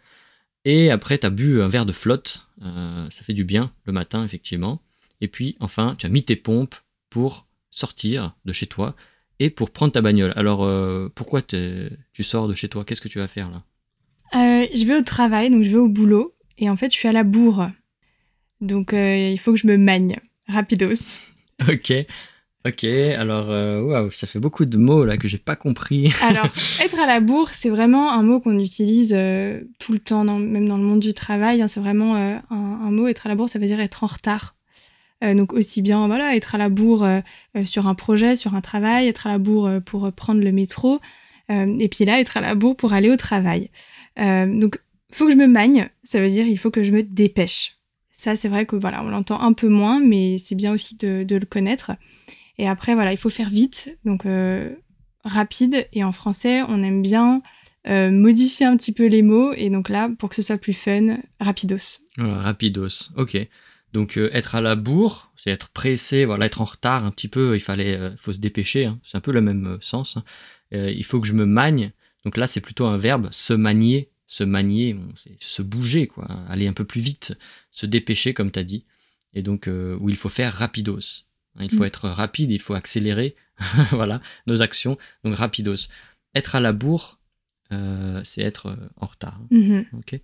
Et 0.65 0.91
après, 0.91 1.19
tu 1.19 1.27
as 1.27 1.31
bu 1.31 1.61
un 1.61 1.69
verre 1.69 1.85
de 1.85 1.93
flotte. 1.93 2.49
euh, 2.63 3.11
ça 3.11 3.23
fait 3.23 3.35
du 3.35 3.45
bien 3.45 3.73
le 3.85 3.93
matin, 3.93 4.25
effectivement. 4.25 4.81
Et 5.21 5.29
puis, 5.29 5.57
enfin, 5.61 5.95
tu 5.99 6.07
as 6.07 6.09
mis 6.09 6.25
tes 6.25 6.37
pompes 6.37 6.77
pour 7.11 7.47
sortir 7.71 8.35
de 8.45 8.53
chez 8.53 8.67
toi 8.67 8.97
et 9.41 9.51
pour 9.51 9.71
prendre 9.71 9.93
ta 9.93 10.01
bagnole. 10.01 10.33
Alors, 10.37 10.65
euh, 10.65 11.09
pourquoi 11.15 11.43
tu 11.43 12.23
sors 12.23 12.49
de 12.49 12.55
chez 12.55 12.69
toi? 12.69 12.85
Qu'est-ce 12.85 13.01
que 13.01 13.09
tu 13.09 13.19
vas 13.19 13.29
faire 13.29 13.51
là? 13.51 13.63
Euh, 14.35 14.67
je 14.75 14.85
vais 14.87 14.97
au 14.97 15.03
travail, 15.03 15.51
donc 15.51 15.63
je 15.63 15.71
vais 15.71 15.77
au 15.77 15.89
boulot. 15.89 16.35
Et 16.59 16.71
en 16.71 16.77
fait, 16.77 16.93
je 16.93 16.97
suis 16.99 17.09
à 17.09 17.13
la 17.13 17.25
bourre. 17.25 17.69
Donc 18.61 18.93
euh, 18.93 19.17
il 19.33 19.39
faut 19.39 19.53
que 19.53 19.59
je 19.59 19.67
me 19.67 19.77
magne. 19.77 20.19
Rapidos. 20.49 21.19
Ok. 21.69 21.93
Ok, 22.67 22.83
alors, 22.85 23.49
waouh, 23.87 24.11
ça 24.11 24.27
fait 24.27 24.39
beaucoup 24.41 24.65
de 24.65 24.79
mots 24.79 25.05
là 25.05 25.19
que 25.19 25.29
j'ai 25.29 25.37
pas 25.39 25.55
compris. 25.55 26.11
Alors, 26.23 26.47
être 26.83 26.99
à 26.99 27.05
la 27.07 27.21
bourre, 27.21 27.51
c'est 27.51 27.69
vraiment 27.69 28.11
un 28.11 28.23
mot 28.23 28.41
qu'on 28.41 28.59
utilise 28.59 29.11
tout 29.79 29.93
le 29.93 29.99
temps, 29.99 30.25
dans- 30.25 30.39
même 30.39 30.67
dans 30.67 30.79
le 30.79 30.83
monde 30.83 31.01
du 31.01 31.13
travail. 31.13 31.61
hein, 31.61 31.69
c'est 31.69 31.79
vraiment 31.81 32.17
un, 32.17 32.43
un 32.51 32.91
mot. 32.91 33.07
Être 33.07 33.27
à 33.27 33.29
la 33.29 33.35
bourre, 33.37 33.51
ça 33.51 33.59
veut 33.59 33.67
dire 33.67 33.79
être 33.81 34.03
en 34.03 34.07
retard. 34.07 34.57
Euh, 35.23 35.35
donc 35.35 35.53
aussi 35.53 35.83
bien, 35.83 36.07
voilà, 36.07 36.37
être 36.37 36.55
à 36.55 36.59
la 36.59 36.69
bourre 36.69 37.05
euh, 37.05 37.21
euh, 37.57 37.65
sur 37.65 37.87
un 37.87 37.95
projet, 37.95 38.37
sur 38.37 38.55
un 38.55 38.61
travail, 38.61 39.07
être 39.07 39.27
à 39.27 39.31
la 39.31 39.39
bourre 39.39 39.71
pour 39.85 40.11
prendre 40.13 40.41
le 40.41 40.53
métro, 40.53 41.01
et 41.51 41.89
puis 41.89 42.07
là, 42.07 42.21
être 42.21 42.39
à 42.39 42.41
la 42.41 42.55
bourre 42.55 42.75
pour 42.75 42.95
aller 42.95 43.11
au 43.11 43.19
travail. 43.19 43.69
Donc, 44.17 44.81
faut 45.13 45.27
que 45.27 45.33
je 45.33 45.37
me 45.37 45.47
magne. 45.47 45.91
Ça 46.03 46.19
veut 46.19 46.31
dire 46.31 46.47
il 46.47 46.59
faut 46.59 46.71
que 46.71 46.83
je 46.83 46.91
me 46.91 47.03
dépêche. 47.03 47.77
Ça, 48.11 48.35
c'est 48.35 48.49
vrai 48.49 48.65
que 48.65 48.77
voilà, 48.77 49.05
on 49.05 49.11
l'entend 49.11 49.39
un 49.41 49.53
peu 49.53 49.69
moins, 49.69 50.01
mais 50.01 50.39
c'est 50.39 50.55
bien 50.55 50.73
aussi 50.73 50.97
de, 50.97 51.27
le 51.29 51.45
connaître. 51.45 51.93
Et 52.57 52.67
après, 52.67 52.95
voilà, 52.95 53.13
il 53.13 53.19
faut 53.19 53.29
faire 53.29 53.51
vite. 53.51 53.95
Donc 54.07 54.25
rapide 55.23 55.87
et 55.93 56.03
en 56.03 56.13
français 56.13 56.63
on 56.67 56.83
aime 56.83 57.03
bien 57.03 57.43
modifier 57.87 58.65
un 58.65 58.77
petit 58.79 58.93
peu 58.93 59.07
les 59.07 59.23
mots 59.23 59.53
et 59.53 59.69
donc 59.69 59.91
là 59.91 60.11
pour 60.19 60.29
que 60.29 60.35
ce 60.35 60.43
soit 60.43 60.59
plus 60.59 60.73
fun 60.75 61.19
rapidos 61.41 62.01
rapidos. 62.17 63.11
Ok. 63.17 63.37
Donc 63.95 64.19
euh, 64.19 64.29
être 64.33 64.55
à 64.57 64.61
la 64.61 64.75
bourre, 64.75 65.33
c'est 65.37 65.51
être 65.51 65.71
pressé, 65.71 66.25
voilà, 66.27 66.45
être 66.47 66.61
en 66.61 66.65
retard 66.67 67.05
un 67.05 67.11
petit 67.11 67.29
peu. 67.29 67.57
Il 67.57 67.61
fallait, 67.61 67.97
euh, 67.97 68.15
faut 68.19 68.33
se 68.35 68.41
dépêcher. 68.41 68.85
hein. 68.85 68.99
C'est 69.03 69.17
un 69.17 69.21
peu 69.23 69.33
le 69.33 69.41
même 69.41 69.67
euh, 69.67 69.79
sens. 69.81 70.17
hein. 70.19 70.25
Euh, 70.75 70.91
il 70.91 71.05
faut 71.05 71.21
que 71.21 71.27
je 71.27 71.33
me 71.33 71.47
magne. 71.47 71.93
Donc 72.25 72.37
là, 72.37 72.47
c'est 72.47 72.61
plutôt 72.61 72.87
un 72.87 72.99
verbe, 72.99 73.29
se 73.31 73.55
manier. 73.55 74.11
Se 74.27 74.43
manier, 74.43 74.95
bon, 74.95 75.13
c'est 75.17 75.41
se 75.41 75.63
bouger, 75.63 76.07
quoi. 76.07 76.25
Aller 76.49 76.67
un 76.67 76.73
peu 76.73 76.85
plus 76.85 77.01
vite, 77.03 77.35
se 77.71 77.87
dépêcher, 77.87 78.33
comme 78.35 78.51
tu 78.51 78.59
as 78.59 78.65
dit. 78.65 78.85
Et 79.35 79.43
donc, 79.43 79.69
euh, 79.69 79.97
où 80.01 80.09
il 80.09 80.17
faut 80.17 80.31
faire 80.31 80.53
rapidos. 80.55 81.27
Hein, 81.57 81.65
Il 81.65 81.71
faut 81.71 81.83
Mm. 81.85 81.93
être 81.93 82.09
rapide, 82.09 82.51
il 82.51 82.61
faut 82.61 82.75
accélérer, 82.75 83.37
voilà, 83.91 84.21
nos 84.47 84.61
actions. 84.63 84.97
Donc 85.25 85.37
rapidos. 85.37 85.89
Être 86.35 86.57
à 86.57 86.61
la 86.61 86.73
bourre, 86.73 87.21
euh, 87.71 88.23
c'est 88.25 88.41
être 88.43 88.77
en 88.97 89.07
retard. 89.07 89.39
hein. 89.43 89.47
Mhm. 89.51 89.85
Ok. 89.99 90.19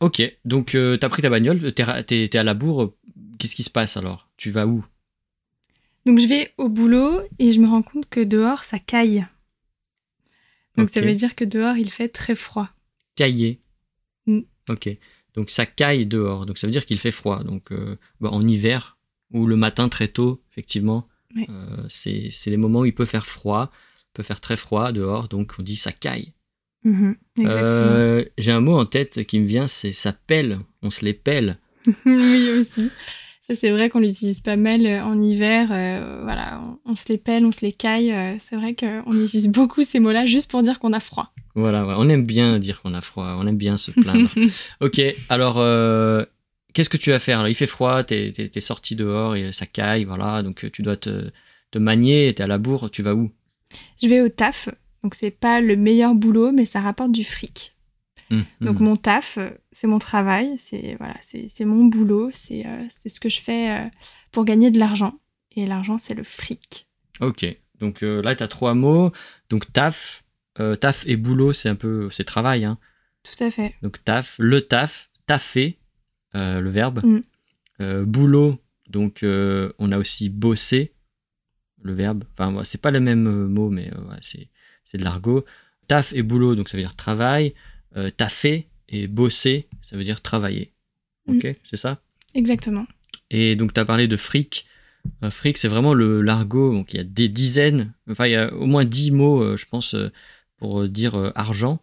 Ok, 0.00 0.22
donc 0.44 0.74
euh, 0.74 0.96
t'as 0.96 1.08
pris 1.08 1.22
ta 1.22 1.30
bagnole, 1.30 1.72
t'es, 1.72 2.28
t'es 2.28 2.38
à 2.38 2.44
la 2.44 2.54
bourre, 2.54 2.82
euh, 2.84 2.96
qu'est-ce 3.38 3.56
qui 3.56 3.64
se 3.64 3.70
passe 3.70 3.96
alors? 3.96 4.28
Tu 4.36 4.50
vas 4.50 4.66
où? 4.66 4.84
Donc 6.06 6.20
je 6.20 6.26
vais 6.26 6.54
au 6.56 6.68
boulot 6.68 7.20
et 7.38 7.52
je 7.52 7.60
me 7.60 7.66
rends 7.66 7.82
compte 7.82 8.08
que 8.08 8.20
dehors 8.20 8.64
ça 8.64 8.78
caille 8.78 9.26
donc 10.76 10.90
ça 10.90 11.00
veut 11.00 11.14
dire 11.14 11.34
que 11.34 11.44
dehors 11.44 11.76
il 11.76 11.90
fait 11.90 12.08
très 12.08 12.36
froid 12.36 12.68
Cailler. 13.16 13.60
Mm. 14.26 14.40
Ok, 14.70 14.88
donc 15.34 15.50
ça 15.50 15.66
caille 15.66 16.06
dehors, 16.06 16.46
donc 16.46 16.56
ça 16.56 16.68
veut 16.68 16.70
dire 16.72 16.86
qu'il 16.86 16.98
fait 16.98 17.10
froid. 17.10 17.42
Donc 17.42 17.72
euh, 17.72 17.96
bah, 18.20 18.28
en 18.30 18.46
hiver 18.46 18.96
ou 19.32 19.46
le 19.46 19.56
matin 19.56 19.88
très 19.88 20.08
tôt, 20.08 20.40
effectivement, 20.52 21.08
Ouais. 21.34 21.46
euh, 21.50 21.84
c'est, 21.90 22.28
c'est 22.30 22.50
les 22.50 22.56
moments 22.56 22.80
où 22.80 22.84
il 22.86 22.94
peut 22.94 23.04
faire 23.04 23.26
froid, 23.26 23.70
il 23.72 24.12
peut 24.14 24.22
faire 24.22 24.40
très 24.40 24.56
froid 24.56 24.92
dehors, 24.92 25.28
donc 25.28 25.54
on 25.58 25.62
dit 25.62 25.76
ça 25.76 25.92
caille. 25.92 26.32
Mhm. 26.84 27.16
Euh, 27.44 28.24
j'ai 28.38 28.52
un 28.52 28.60
mot 28.60 28.76
en 28.78 28.84
tête 28.86 29.24
qui 29.24 29.38
me 29.40 29.46
vient, 29.46 29.66
c'est 29.68 29.92
ça 29.92 30.12
pèle, 30.12 30.58
on 30.82 30.90
se 30.90 31.04
les 31.04 31.14
pèle. 31.14 31.58
oui 32.06 32.50
aussi 32.58 32.90
ça 33.48 33.54
c'est 33.54 33.70
vrai 33.70 33.88
qu'on 33.88 34.00
l'utilise 34.00 34.42
pas 34.42 34.56
mal 34.56 34.84
euh, 34.84 35.02
en 35.02 35.22
hiver 35.22 35.68
euh, 35.72 36.20
voilà 36.24 36.60
on, 36.84 36.92
on 36.92 36.96
se 36.96 37.04
les 37.08 37.16
pèle 37.16 37.46
on 37.46 37.52
se 37.52 37.64
les 37.64 37.72
caille 37.72 38.12
euh, 38.12 38.34
c'est 38.38 38.56
vrai 38.56 38.74
qu'on 38.74 39.12
utilise 39.24 39.48
beaucoup 39.48 39.84
ces 39.84 40.00
mots 40.00 40.10
là 40.12 40.26
juste 40.26 40.50
pour 40.50 40.62
dire 40.62 40.78
qu'on 40.80 40.92
a 40.92 41.00
froid 41.00 41.32
Voilà, 41.54 41.86
ouais, 41.86 41.94
on 41.96 42.08
aime 42.10 42.26
bien 42.26 42.58
dire 42.58 42.82
qu'on 42.82 42.92
a 42.92 43.00
froid, 43.00 43.36
on 43.38 43.46
aime 43.46 43.56
bien 43.56 43.76
se 43.78 43.90
plaindre. 43.90 44.28
Ok, 44.80 45.00
alors 45.30 45.56
euh, 45.58 46.24
qu'est-ce 46.74 46.90
que 46.90 46.98
tu 46.98 47.10
vas 47.10 47.18
faire 47.20 47.48
Il 47.48 47.54
fait 47.54 47.66
froid, 47.66 48.02
t'es, 48.04 48.32
t'es 48.32 48.60
sorti 48.60 48.94
dehors 48.96 49.34
et 49.34 49.52
ça 49.52 49.64
caille, 49.66 50.04
voilà, 50.04 50.42
donc 50.42 50.70
tu 50.72 50.82
dois 50.82 50.96
te, 50.96 51.30
te 51.70 51.78
manier, 51.78 52.34
t'es 52.34 52.42
à 52.42 52.46
la 52.48 52.58
bourre, 52.58 52.90
tu 52.90 53.02
vas 53.02 53.14
où? 53.14 53.30
Je 54.02 54.08
vais 54.08 54.20
au 54.20 54.28
taf, 54.28 54.68
donc 55.02 55.14
c'est 55.14 55.30
pas 55.30 55.60
le 55.60 55.76
meilleur 55.76 56.14
boulot, 56.14 56.52
mais 56.52 56.64
ça 56.64 56.80
rapporte 56.80 57.12
du 57.12 57.24
fric. 57.24 57.74
Hum, 58.30 58.44
Donc 58.60 58.78
hum. 58.78 58.84
mon 58.84 58.96
taf, 58.96 59.38
euh, 59.38 59.50
c'est 59.72 59.86
mon 59.86 59.98
travail, 59.98 60.56
c'est 60.58 60.96
voilà, 60.98 61.16
c'est 61.22 61.64
mon 61.64 61.84
boulot, 61.84 62.30
c'est 62.32 62.66
euh, 62.66 62.84
c'est 62.88 63.08
ce 63.08 63.20
que 63.20 63.28
je 63.28 63.40
fais 63.40 63.70
euh, 63.70 63.88
pour 64.32 64.44
gagner 64.44 64.70
de 64.70 64.78
l'argent. 64.78 65.18
Et 65.56 65.66
l'argent, 65.66 65.98
c'est 65.98 66.14
le 66.14 66.22
fric. 66.22 66.86
Ok. 67.20 67.46
Donc 67.80 68.02
euh, 68.02 68.22
là, 68.22 68.34
tu 68.34 68.42
as 68.42 68.48
trois 68.48 68.74
mots. 68.74 69.12
Donc 69.50 69.72
taf, 69.72 70.24
taf 70.80 71.06
et 71.06 71.16
boulot, 71.16 71.52
c'est 71.52 71.68
un 71.68 71.74
peu, 71.74 72.10
c'est 72.10 72.24
travail. 72.24 72.64
Hein. 72.64 72.78
Tout 73.22 73.42
à 73.42 73.50
fait. 73.50 73.74
Donc 73.82 74.02
taf, 74.04 74.36
le 74.38 74.60
taf, 74.60 75.10
taffer, 75.26 75.78
le 76.34 76.68
verbe. 76.68 77.02
Euh, 77.80 78.04
boulot, 78.04 78.58
donc 78.88 79.20
on 79.22 79.92
a 79.92 79.98
aussi 79.98 80.28
bosser, 80.28 80.92
le 81.82 81.92
verbe. 81.92 82.24
Enfin, 82.32 82.62
c'est 82.64 82.80
pas 82.80 82.90
le 82.90 83.00
même 83.00 83.46
mot, 83.46 83.70
mais 83.70 83.90
ouais, 83.90 84.18
c'est, 84.20 84.48
c'est 84.90 84.98
de 84.98 85.04
l'argot. 85.04 85.44
Taf 85.86 86.12
et 86.14 86.22
boulot, 86.22 86.54
donc 86.54 86.68
ça 86.68 86.76
veut 86.76 86.82
dire 86.82 86.96
travail. 86.96 87.54
Euh, 87.96 88.10
taffer 88.10 88.68
et 88.88 89.06
bosser, 89.06 89.68
ça 89.82 89.96
veut 89.96 90.04
dire 90.04 90.20
travailler. 90.20 90.72
Ok, 91.28 91.46
c'est 91.62 91.76
ça? 91.76 92.00
Exactement. 92.34 92.86
Et 93.30 93.54
donc, 93.56 93.74
tu 93.74 93.80
as 93.80 93.84
parlé 93.84 94.08
de 94.08 94.16
fric. 94.16 94.66
Euh, 95.22 95.30
fric, 95.30 95.58
c'est 95.58 95.68
vraiment 95.68 95.94
le 95.94 96.22
l'argot. 96.22 96.72
Donc, 96.72 96.94
il 96.94 96.96
y 96.96 97.00
a 97.00 97.04
des 97.04 97.28
dizaines, 97.28 97.92
enfin, 98.10 98.26
il 98.26 98.32
y 98.32 98.36
a 98.36 98.52
au 98.54 98.66
moins 98.66 98.84
dix 98.84 99.10
mots, 99.10 99.42
euh, 99.42 99.56
je 99.56 99.66
pense, 99.66 99.94
euh, 99.94 100.10
pour 100.56 100.88
dire 100.88 101.32
argent 101.34 101.80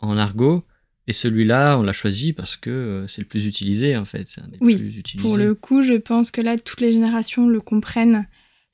en 0.00 0.16
argot. 0.16 0.64
Et 1.06 1.12
celui-là, 1.12 1.78
on 1.78 1.82
l'a 1.82 1.92
choisi 1.92 2.32
parce 2.32 2.56
que 2.56 3.06
c'est 3.08 3.22
le 3.22 3.26
plus 3.26 3.46
utilisé, 3.46 3.96
en 3.96 4.04
fait. 4.04 4.28
Un 4.42 4.48
des 4.48 4.58
Oui, 4.60 4.76
plus 4.76 4.96
utilisés. 4.96 5.26
Pour 5.26 5.36
le 5.36 5.54
coup, 5.54 5.82
je 5.82 5.94
pense 5.94 6.30
que 6.30 6.40
là, 6.40 6.58
toutes 6.58 6.80
les 6.80 6.92
générations 6.92 7.48
le 7.48 7.60
comprennent. 7.60 8.26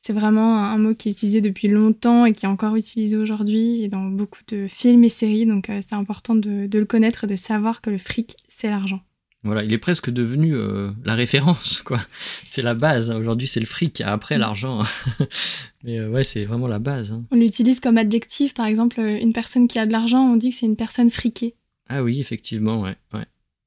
C'est 0.07 0.13
vraiment 0.13 0.59
un 0.59 0.77
mot 0.77 0.95
qui 0.95 1.09
est 1.09 1.13
utilisé 1.13 1.41
depuis 1.41 1.67
longtemps 1.69 2.27
et 2.27 2.35
qui 2.35 2.45
est 2.45 2.49
encore 2.49 2.77
utilisé 2.77 3.17
aujourd'hui 3.17 3.89
dans 3.89 4.03
beaucoup 4.05 4.43
de 4.49 4.67
films 4.69 5.03
et 5.05 5.09
séries. 5.09 5.47
Donc, 5.47 5.71
euh, 5.71 5.81
c'est 5.89 5.95
important 5.95 6.35
de, 6.35 6.67
de 6.67 6.79
le 6.79 6.85
connaître 6.85 7.25
et 7.25 7.27
de 7.27 7.37
savoir 7.37 7.81
que 7.81 7.89
le 7.89 7.97
fric, 7.97 8.37
c'est 8.47 8.69
l'argent. 8.69 9.01
Voilà, 9.45 9.65
il 9.65 9.73
est 9.73 9.79
presque 9.79 10.11
devenu 10.11 10.55
euh, 10.55 10.91
la 11.07 11.15
référence, 11.15 11.81
quoi. 11.83 12.01
C'est 12.45 12.61
la 12.61 12.75
base. 12.75 13.11
hein. 13.11 13.17
Aujourd'hui, 13.17 13.49
c'est 13.49 13.61
le 13.61 13.67
fric. 13.67 14.03
Après, 14.03 14.37
Mm. 14.37 14.41
l'argent. 14.41 14.83
Mais 15.85 15.99
euh, 15.99 16.11
ouais, 16.11 16.23
c'est 16.23 16.43
vraiment 16.43 16.67
la 16.69 16.79
base. 16.79 17.13
hein. 17.13 17.25
On 17.31 17.37
l'utilise 17.37 17.81
comme 17.81 17.97
adjectif. 17.97 18.53
Par 18.53 18.67
exemple, 18.67 19.01
une 19.01 19.33
personne 19.33 19.69
qui 19.69 19.79
a 19.79 19.87
de 19.87 19.93
l'argent, 19.93 20.21
on 20.21 20.37
dit 20.37 20.51
que 20.51 20.57
c'est 20.57 20.67
une 20.67 20.77
personne 20.77 21.09
friquée. 21.09 21.55
Ah 21.89 22.03
oui, 22.03 22.21
effectivement, 22.21 22.83
ouais. 22.83 22.97
ouais. 23.15 23.25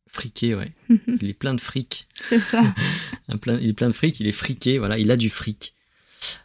Friqué, 0.08 0.53
ouais. 0.53 0.70
Il 1.20 1.29
est 1.29 1.34
plein 1.34 1.56
de 1.56 1.62
fric. 1.62 2.08
c'est 2.22 2.39
ça. 2.39 2.62
Il 3.29 3.70
est 3.70 3.74
plein 3.74 3.88
de 3.88 3.94
fric, 3.94 4.20
il 4.20 4.27
est 4.27 4.32
friqué, 4.32 4.77
voilà, 4.77 4.98
il 5.00 5.10
a 5.12 5.17
du 5.17 5.29
fric. 5.29 5.74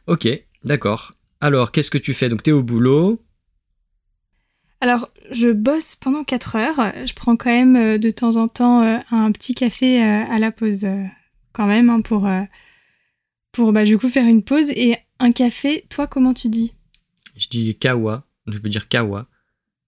Ok, 0.06 0.28
d'accord. 0.64 1.14
Alors, 1.40 1.72
qu'est-ce 1.72 1.90
que 1.90 1.98
tu 1.98 2.14
fais? 2.14 2.28
Donc, 2.28 2.42
tu 2.42 2.50
es 2.50 2.52
au 2.52 2.62
boulot. 2.62 3.22
Alors, 4.80 5.10
je 5.30 5.48
bosse 5.48 5.96
pendant 5.96 6.24
4 6.24 6.56
heures. 6.56 6.92
Je 7.06 7.14
prends 7.14 7.36
quand 7.36 7.50
même 7.50 7.76
euh, 7.76 7.98
de 7.98 8.10
temps 8.10 8.36
en 8.36 8.48
temps 8.48 8.82
euh, 8.82 8.98
un 9.10 9.30
petit 9.30 9.54
café 9.54 10.02
euh, 10.02 10.24
à 10.28 10.38
la 10.38 10.50
pause, 10.50 10.86
quand 11.52 11.66
même, 11.66 11.88
hein, 11.88 12.00
pour, 12.00 12.28
pour 13.52 13.72
bah, 13.72 13.84
du 13.84 13.98
coup 13.98 14.08
faire 14.08 14.26
une 14.26 14.42
pause. 14.42 14.70
Et 14.70 14.96
un 15.18 15.32
café, 15.32 15.84
toi, 15.88 16.06
comment 16.06 16.34
tu 16.34 16.48
dis? 16.48 16.74
Je 17.36 17.48
dis 17.48 17.76
kawa, 17.76 18.24
je 18.46 18.58
peux 18.58 18.68
dire 18.68 18.88
kawa. 18.88 19.28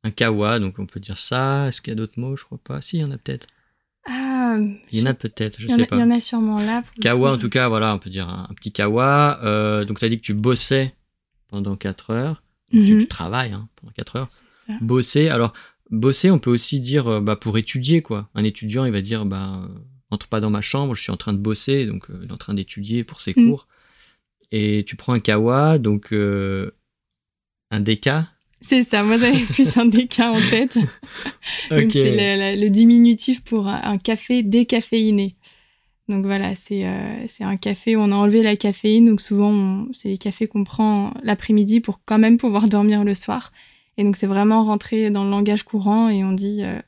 Un 0.04 0.10
kawa, 0.10 0.58
donc 0.60 0.78
on 0.78 0.86
peut 0.86 1.00
dire 1.00 1.18
ça. 1.18 1.68
Est-ce 1.68 1.80
qu'il 1.80 1.90
y 1.90 1.96
a 1.96 1.96
d'autres 1.96 2.20
mots? 2.20 2.36
Je 2.36 2.44
crois 2.44 2.58
pas. 2.62 2.80
Si, 2.80 2.98
il 2.98 3.00
y 3.00 3.04
en 3.04 3.10
a 3.10 3.18
peut-être. 3.18 3.46
Ah, 4.06 4.33
Il 4.92 4.99
y 4.99 5.02
en 5.02 5.06
a 5.06 5.14
peut-être, 5.14 5.61
je 5.61 5.66
sais 5.68 5.82
a- 5.82 5.87
pas. 5.87 5.96
il 5.96 6.00
y 6.00 6.02
en 6.02 6.11
a 6.11 6.20
sûrement 6.20 6.61
là. 6.61 6.82
Kawa, 7.00 7.32
en 7.32 7.38
tout 7.38 7.49
cas, 7.50 7.68
voilà, 7.68 7.94
on 7.94 7.99
peut 7.99 8.11
dire 8.11 8.28
un, 8.28 8.46
un 8.50 8.54
petit 8.54 8.73
kawa. 8.73 9.40
Euh, 9.44 9.84
donc, 9.84 9.99
tu 9.99 10.04
as 10.04 10.08
dit 10.08 10.16
que 10.18 10.25
tu 10.25 10.34
bossais 10.34 10.95
pendant 11.49 11.76
4 11.76 12.10
heures. 12.10 12.43
Tu, 12.71 12.78
Mhm. 12.80 12.99
tu 13.00 13.08
travailles 13.08 13.52
hein, 13.52 13.69
pendant 13.76 13.93
4 13.93 14.17
heures. 14.17 14.28
Ça. 14.30 14.73
Bosser, 14.80 15.28
alors, 15.28 15.52
bosser, 15.90 16.30
on 16.30 16.38
peut 16.38 16.50
aussi 16.50 16.80
dire 16.80 17.06
euh, 17.08 17.21
bah, 17.21 17.36
pour 17.36 17.58
étudier, 17.58 18.02
quoi. 18.02 18.28
Un 18.34 18.45
étudiant, 18.45 18.84
il 18.84 18.93
va 18.93 19.00
dire, 19.02 19.26
bah, 19.26 19.69
entre 20.10 20.26
pas 20.28 20.40
dans 20.40 20.50
ma 20.50 20.60
chambre, 20.60 20.95
je 20.95 21.02
suis 21.02 21.12
en 21.12 21.17
train 21.17 21.32
de 21.32 21.38
bosser, 21.38 21.86
donc 21.86 22.10
euh, 22.10 22.21
il 22.23 22.28
est 22.28 22.32
en 22.32 22.36
train 22.36 22.54
d'étudier 22.54 23.04
pour 23.04 23.21
ses 23.21 23.32
Mm. 23.36 23.47
cours. 23.49 23.67
Et 24.52 24.84
tu 24.86 24.97
prends 24.97 25.12
un 25.12 25.21
kawa, 25.21 25.78
donc 25.78 26.12
euh, 26.12 26.71
un 27.71 27.80
deka. 27.80 28.28
C'est 28.60 28.82
ça, 28.82 29.02
moi 29.02 29.17
j'avais 29.17 29.40
plus 29.52 29.76
un 29.76 29.86
déca 29.86 30.30
en 30.32 30.40
tête. 30.50 30.76
Donc, 31.71 31.93
C'est 31.93 32.10
le, 32.12 32.54
le- 32.56 32.60
le 32.64 32.71
diminutif 32.71 33.43
pour 33.45 33.69
un, 33.69 33.99
café 33.99 34.43
décaféiné. 34.43 35.36
Donc 36.08 36.25
voilà, 36.26 36.54
c'est 36.54 36.86
euh, 36.86 37.25
c'est 37.28 37.45
un 37.45 37.56
café 37.56 37.97
où 37.97 38.00
on 38.00 38.12
a 38.12 38.14
enlevé 38.17 38.43
la 38.43 38.56
caféine. 38.56 39.06
Donc 39.06 39.21
souvent, 39.21 39.50
on- 39.50 39.88
c'est 39.93 40.08
les 40.08 40.19
cafés 40.19 40.47
qu'on 40.47 40.64
prend 40.64 41.12
l'après-midi 41.23 41.80
pour 41.80 42.00
quand 42.04 42.19
même 42.19 42.36
pouvoir 42.38 42.69
dormir 42.69 43.04
le 43.04 43.14
soir. 43.14 43.52
Et 43.97 44.04
donc 44.04 44.17
c'est 44.17 44.26
vraiment 44.26 44.64
rentré 44.64 45.10
dans 45.10 45.25
le 45.25 45.30
langage 45.30 45.62
courant 45.62 46.08
et 46.08 46.25
on 46.25 46.32
dit 46.32 46.62
euh, 46.62 46.78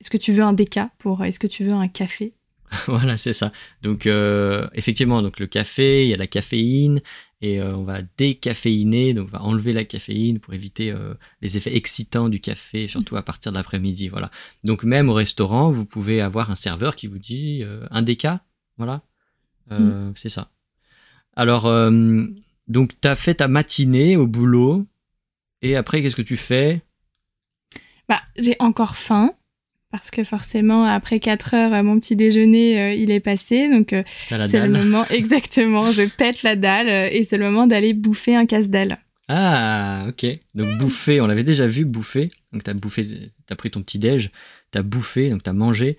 est-ce 0.00 0.10
que 0.10 0.16
tu 0.18 0.32
veux 0.32 0.42
un 0.42 0.52
déca 0.52 0.90
pour 0.98 1.24
est-ce 1.24 1.38
que 1.38 1.46
tu 1.46 1.64
veux 1.64 1.72
un 1.72 1.88
café? 1.88 2.34
Voilà, 2.88 3.16
c'est 3.16 3.32
ça. 3.32 3.52
Donc, 3.82 4.06
euh, 4.06 4.66
effectivement, 4.74 5.22
donc 5.22 5.38
le 5.38 5.46
café, 5.46 6.04
il 6.04 6.08
y 6.10 6.14
a 6.14 6.16
la 6.16 6.26
caféine, 6.26 7.00
et 7.42 7.60
euh, 7.60 7.76
on 7.76 7.84
va 7.84 8.00
décaféiner, 8.16 9.12
donc 9.12 9.28
on 9.28 9.30
va 9.30 9.42
enlever 9.42 9.72
la 9.72 9.84
caféine 9.84 10.40
pour 10.40 10.54
éviter 10.54 10.90
euh, 10.90 11.14
les 11.42 11.56
effets 11.56 11.76
excitants 11.76 12.28
du 12.28 12.40
café, 12.40 12.88
surtout 12.88 13.16
à 13.16 13.22
partir 13.22 13.52
de 13.52 13.56
l'après-midi. 13.58 14.08
Voilà. 14.08 14.30
Donc, 14.64 14.84
même 14.84 15.08
au 15.08 15.14
restaurant, 15.14 15.70
vous 15.70 15.84
pouvez 15.84 16.20
avoir 16.20 16.50
un 16.50 16.54
serveur 16.54 16.96
qui 16.96 17.06
vous 17.06 17.18
dit 17.18 17.60
euh, 17.62 17.86
un 17.90 18.02
déca. 18.02 18.42
Voilà. 18.78 19.02
Euh, 19.70 20.10
C'est 20.16 20.30
ça. 20.30 20.50
Alors, 21.34 21.64
donc, 22.68 22.98
tu 23.00 23.08
as 23.08 23.16
fait 23.16 23.34
ta 23.34 23.48
matinée 23.48 24.16
au 24.16 24.26
boulot, 24.26 24.86
et 25.60 25.76
après, 25.76 26.00
qu'est-ce 26.00 26.16
que 26.16 26.22
tu 26.22 26.38
fais? 26.38 26.82
Bah, 28.08 28.22
j'ai 28.38 28.56
encore 28.58 28.96
faim. 28.96 29.32
Parce 29.96 30.10
que 30.10 30.24
forcément, 30.24 30.84
après 30.84 31.20
4 31.20 31.54
heures, 31.54 31.72
euh, 31.72 31.82
mon 31.82 31.98
petit 31.98 32.16
déjeuner, 32.16 32.78
euh, 32.80 32.92
il 32.92 33.10
est 33.10 33.20
passé. 33.20 33.68
Donc, 33.70 33.92
euh, 33.94 34.02
c'est 34.28 34.36
le 34.36 34.46
dalle. 34.48 34.70
moment, 34.72 35.04
exactement, 35.10 35.90
je 35.90 36.02
pète 36.02 36.42
la 36.42 36.54
dalle 36.54 36.88
euh, 36.88 37.08
et 37.10 37.24
c'est 37.24 37.38
le 37.38 37.46
moment 37.46 37.66
d'aller 37.66 37.94
bouffer 37.94 38.36
un 38.36 38.44
casse-dalle. 38.44 38.98
Ah, 39.28 40.04
ok. 40.08 40.26
Donc 40.54 40.78
bouffer, 40.78 41.20
on 41.20 41.26
l'avait 41.26 41.44
déjà 41.44 41.66
vu, 41.66 41.84
bouffer. 41.86 42.28
Donc 42.52 42.62
t'as 42.62 42.74
bouffé, 42.74 43.30
t'as 43.46 43.56
pris 43.56 43.70
ton 43.70 43.82
petit 43.82 43.98
déj, 43.98 44.30
t'as 44.70 44.82
bouffé, 44.82 45.30
donc 45.30 45.42
t'as 45.42 45.52
mangé, 45.54 45.96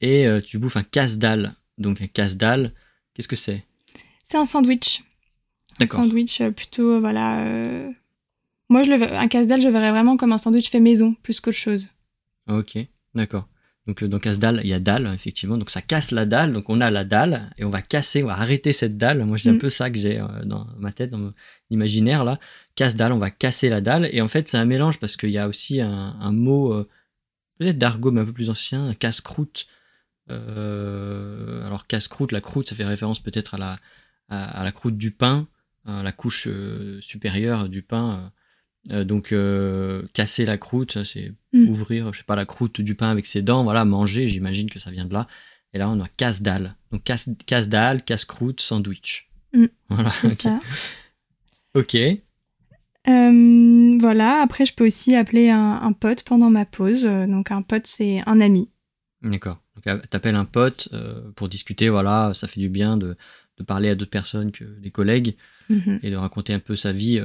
et 0.00 0.26
euh, 0.26 0.40
tu 0.40 0.58
bouffes 0.58 0.76
un 0.76 0.82
casse-dalle. 0.82 1.54
Donc 1.78 2.02
un 2.02 2.08
casse-dalle, 2.08 2.72
qu'est-ce 3.14 3.28
que 3.28 3.36
c'est? 3.36 3.62
C'est 4.24 4.36
un 4.36 4.44
sandwich. 4.44 5.02
Un 5.80 5.86
sandwich 5.86 6.42
plutôt, 6.56 6.98
voilà. 7.00 7.46
Moi, 8.68 8.82
je 8.82 8.90
le 8.90 8.96
ver- 8.96 9.18
un 9.18 9.28
casse-dalle, 9.28 9.60
je 9.62 9.68
verrais 9.68 9.90
vraiment 9.92 10.16
comme 10.16 10.32
un 10.32 10.38
sandwich 10.38 10.70
fait 10.70 10.80
maison, 10.80 11.14
plus 11.22 11.40
qu'autre 11.40 11.56
chose. 11.56 11.88
Ok, 12.48 12.76
d'accord. 13.18 13.46
Donc 13.86 14.02
euh, 14.02 14.08
dans 14.08 14.18
casse-dalle, 14.18 14.60
il 14.64 14.68
y 14.70 14.74
a 14.74 14.80
dalle, 14.80 15.10
effectivement. 15.14 15.56
Donc 15.56 15.70
ça 15.70 15.80
casse 15.82 16.10
la 16.10 16.26
dalle, 16.26 16.52
donc 16.52 16.68
on 16.68 16.80
a 16.80 16.90
la 16.90 17.04
dalle, 17.04 17.50
et 17.58 17.64
on 17.64 17.70
va 17.70 17.80
casser, 17.82 18.22
on 18.22 18.26
va 18.26 18.34
arrêter 18.38 18.72
cette 18.72 18.96
dalle. 18.98 19.24
Moi, 19.24 19.38
c'est 19.38 19.48
un 19.50 19.54
Mm. 19.54 19.58
peu 19.58 19.70
ça 19.70 19.90
que 19.90 19.98
j'ai 19.98 20.20
euh, 20.20 20.44
dans 20.44 20.66
ma 20.78 20.92
tête, 20.92 21.10
dans 21.10 21.18
mon 21.18 21.34
imaginaire, 21.70 22.24
là. 22.24 22.38
Casse-dalle, 22.74 23.12
on 23.12 23.18
va 23.18 23.30
casser 23.30 23.68
la 23.70 23.80
dalle. 23.80 24.08
Et 24.12 24.20
en 24.20 24.28
fait, 24.28 24.46
c'est 24.48 24.58
un 24.58 24.66
mélange, 24.66 24.98
parce 25.00 25.16
qu'il 25.16 25.30
y 25.30 25.38
a 25.38 25.48
aussi 25.48 25.80
un, 25.80 26.16
un 26.20 26.32
mot, 26.32 26.72
euh, 26.74 26.88
peut-être 27.58 27.78
d'argot, 27.78 28.10
mais 28.12 28.20
un 28.20 28.26
peu 28.26 28.32
plus 28.34 28.50
ancien, 28.50 28.92
casse-croûte. 28.94 29.66
Euh, 30.30 31.64
alors 31.66 31.86
casse-croûte, 31.86 32.32
la 32.32 32.40
croûte, 32.42 32.68
ça 32.68 32.76
fait 32.76 32.84
référence 32.84 33.20
peut-être 33.20 33.54
à 33.54 33.58
la, 33.58 33.78
à, 34.28 34.60
à 34.60 34.64
la 34.64 34.72
croûte 34.72 34.98
du 34.98 35.10
pain, 35.10 35.48
à 35.86 36.02
la 36.02 36.12
couche 36.12 36.46
euh, 36.46 37.00
supérieure 37.00 37.68
du 37.70 37.82
pain. 37.82 38.30
Euh. 38.92 39.04
Donc 39.04 39.32
euh, 39.32 40.02
casser 40.14 40.44
la 40.44 40.56
croûte, 40.58 41.02
c'est 41.04 41.32
Mm. 41.54 41.68
ouvrir, 41.70 42.12
je 42.12 42.18
sais 42.18 42.24
pas, 42.24 42.36
la 42.36 42.44
croûte 42.44 42.82
du 42.82 42.94
pain 42.94 43.08
avec 43.10 43.26
ses 43.26 43.40
dents, 43.40 43.64
voilà, 43.64 43.86
manger, 43.86 44.28
j'imagine 44.28 44.68
que 44.68 44.78
ça 44.78 44.90
vient 44.90 45.06
de 45.06 45.14
là. 45.14 45.26
Et 45.72 45.78
là, 45.78 45.88
on 45.88 45.98
a 46.00 46.06
casse-dalle. 46.08 46.74
Donc 46.92 47.04
casse- 47.04 47.30
casse-dalle, 47.46 48.02
casse-croûte, 48.04 48.60
sandwich. 48.60 49.30
Mm. 49.54 49.64
Voilà, 49.88 50.12
ok. 50.24 50.32
ça. 50.32 50.60
Ok, 51.74 51.96
Euh, 53.08 53.96
voilà, 53.98 54.42
après, 54.42 54.66
je 54.66 54.74
peux 54.74 54.86
aussi 54.86 55.14
appeler 55.14 55.48
un, 55.50 55.80
un 55.82 55.92
pote 55.92 56.22
pendant 56.24 56.50
ma 56.50 56.64
pause. 56.66 57.04
Donc, 57.04 57.50
un 57.50 57.62
pote, 57.62 57.86
c'est 57.86 58.20
un 58.26 58.40
ami. 58.40 58.68
d'accord. 59.22 59.62
Donc 59.76 60.10
t'appelles 60.10 60.34
un 60.34 60.44
pote 60.44 60.88
pour 61.36 61.48
discuter, 61.48 61.88
voilà, 61.88 62.32
ça 62.34 62.48
fait 62.48 62.60
du 62.60 62.68
bien 62.68 62.96
de, 62.96 63.16
de 63.58 63.62
parler 63.62 63.88
à 63.90 63.94
d'autres 63.94 64.10
personnes 64.10 64.50
que 64.52 64.64
des 64.64 64.90
collègues 64.90 65.36
Mhm. 65.70 66.00
et 66.02 66.10
de 66.10 66.16
raconter 66.16 66.52
un 66.52 66.58
peu 66.58 66.74
sa 66.76 66.92
vie 66.92 67.22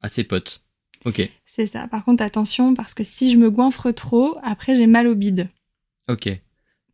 à 0.00 0.08
ses 0.08 0.24
potes. 0.24 0.62
Ok, 1.04 1.28
C'est 1.46 1.66
ça. 1.66 1.88
Par 1.88 2.04
contre, 2.04 2.22
attention, 2.22 2.74
parce 2.74 2.94
que 2.94 3.04
si 3.04 3.30
je 3.32 3.38
me 3.38 3.50
goinfre 3.50 3.92
trop, 3.92 4.38
après, 4.42 4.76
j'ai 4.76 4.86
mal 4.86 5.06
au 5.06 5.14
bide. 5.14 5.48
ok. 6.08 6.40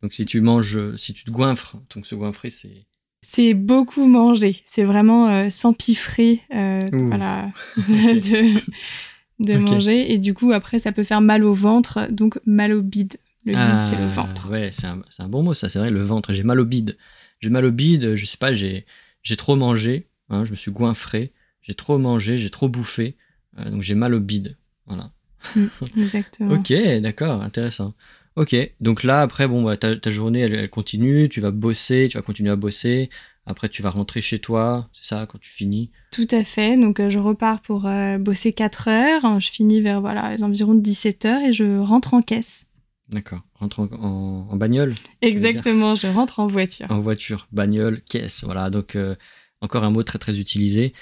Donc 0.01 0.13
si 0.13 0.25
tu 0.25 0.39
manges, 0.39 0.95
si 0.95 1.13
tu 1.13 1.25
te 1.25 1.31
goinfres, 1.31 1.75
donc 1.93 2.05
se 2.05 2.15
goinfrer, 2.15 2.49
c'est... 2.49 2.85
C'est 3.21 3.53
beaucoup 3.53 4.07
manger. 4.07 4.61
C'est 4.65 4.85
vraiment 4.85 5.27
euh, 5.27 5.49
s'empiffrer, 5.49 6.41
euh, 6.55 6.79
voilà, 6.93 7.49
de, 7.77 9.57
manger. 9.57 10.13
Et 10.13 10.17
du 10.17 10.33
coup, 10.33 10.53
après, 10.53 10.79
ça 10.79 10.93
peut 10.93 11.03
faire 11.03 11.19
mal 11.19 11.43
au 11.43 11.53
ventre, 11.53 12.07
donc 12.11 12.39
mal 12.45 12.71
au 12.71 12.81
bide. 12.81 13.17
Le 13.43 13.53
bide, 13.53 13.83
c'est 13.83 13.97
le 13.97 14.03
Ah, 14.03 14.07
ventre. 14.07 14.49
Ouais, 14.49 14.69
c'est 14.71 14.87
un, 14.87 15.01
c'est 15.09 15.21
un 15.21 15.27
bon 15.27 15.43
mot, 15.43 15.53
ça, 15.53 15.67
c'est 15.67 15.79
vrai, 15.79 15.89
le 15.89 16.01
ventre. 16.01 16.31
J'ai 16.31 16.43
mal 16.43 16.61
au 16.61 16.65
bide. 16.65 16.97
J'ai 17.41 17.49
mal 17.49 17.65
au 17.65 17.71
bide, 17.71 18.15
je 18.15 18.25
sais 18.25 18.37
pas, 18.37 18.53
j'ai, 18.53 18.85
j'ai 19.21 19.35
trop 19.35 19.55
mangé, 19.57 20.07
hein, 20.29 20.45
je 20.45 20.51
me 20.51 20.55
suis 20.55 20.71
goinfré, 20.71 21.33
j'ai 21.61 21.73
trop 21.73 21.97
mangé, 21.97 22.37
j'ai 22.39 22.49
trop 22.49 22.69
bouffé, 22.69 23.17
euh, 23.57 23.69
donc 23.69 23.81
j'ai 23.81 23.95
mal 23.95 24.13
au 24.13 24.19
bide. 24.19 24.57
Voilà. 24.85 25.11
Exactement. 25.97 26.53
Ok, 26.55 26.73
d'accord, 27.01 27.41
intéressant. 27.41 27.93
Ok, 28.35 28.55
donc 28.79 29.03
là, 29.03 29.21
après, 29.21 29.47
bon, 29.47 29.63
bah, 29.63 29.75
ta, 29.75 29.95
ta 29.95 30.09
journée, 30.11 30.39
elle, 30.41 30.53
elle 30.55 30.69
continue, 30.69 31.27
tu 31.29 31.41
vas 31.41 31.51
bosser, 31.51 32.07
tu 32.09 32.17
vas 32.17 32.21
continuer 32.21 32.51
à 32.51 32.55
bosser. 32.55 33.09
Après, 33.45 33.67
tu 33.67 33.81
vas 33.81 33.89
rentrer 33.89 34.21
chez 34.21 34.39
toi, 34.39 34.89
c'est 34.93 35.05
ça, 35.05 35.25
quand 35.25 35.39
tu 35.39 35.49
finis? 35.49 35.89
Tout 36.11 36.27
à 36.31 36.43
fait. 36.43 36.77
Donc, 36.77 36.99
euh, 36.99 37.09
je 37.09 37.17
repars 37.19 37.61
pour 37.61 37.85
euh, 37.87 38.17
bosser 38.19 38.53
4 38.53 38.87
heures. 38.87 39.39
Je 39.39 39.49
finis 39.49 39.81
vers 39.81 39.99
voilà, 40.01 40.31
les 40.33 40.43
environs 40.43 40.75
de 40.75 40.81
17 40.81 41.25
heures 41.25 41.41
et 41.41 41.51
je 41.51 41.79
rentre 41.79 42.13
en 42.13 42.21
caisse. 42.21 42.67
D'accord. 43.09 43.41
Rentre 43.55 43.79
en, 43.79 43.85
en- 43.91 44.47
en 44.51 44.55
bagnole 44.55 44.93
Exactement, 45.21 45.95
je 45.95 46.05
rentre 46.07 46.39
en 46.39 46.47
voiture. 46.47 46.85
En 46.91 46.99
voiture, 46.99 47.47
bagnole, 47.51 48.01
caisse. 48.03 48.43
Voilà, 48.43 48.69
donc 48.69 48.95
euh, 48.95 49.15
encore 49.61 49.83
un 49.83 49.89
mot 49.89 50.03
très 50.03 50.19
très 50.19 50.39
utilisé. 50.39 50.93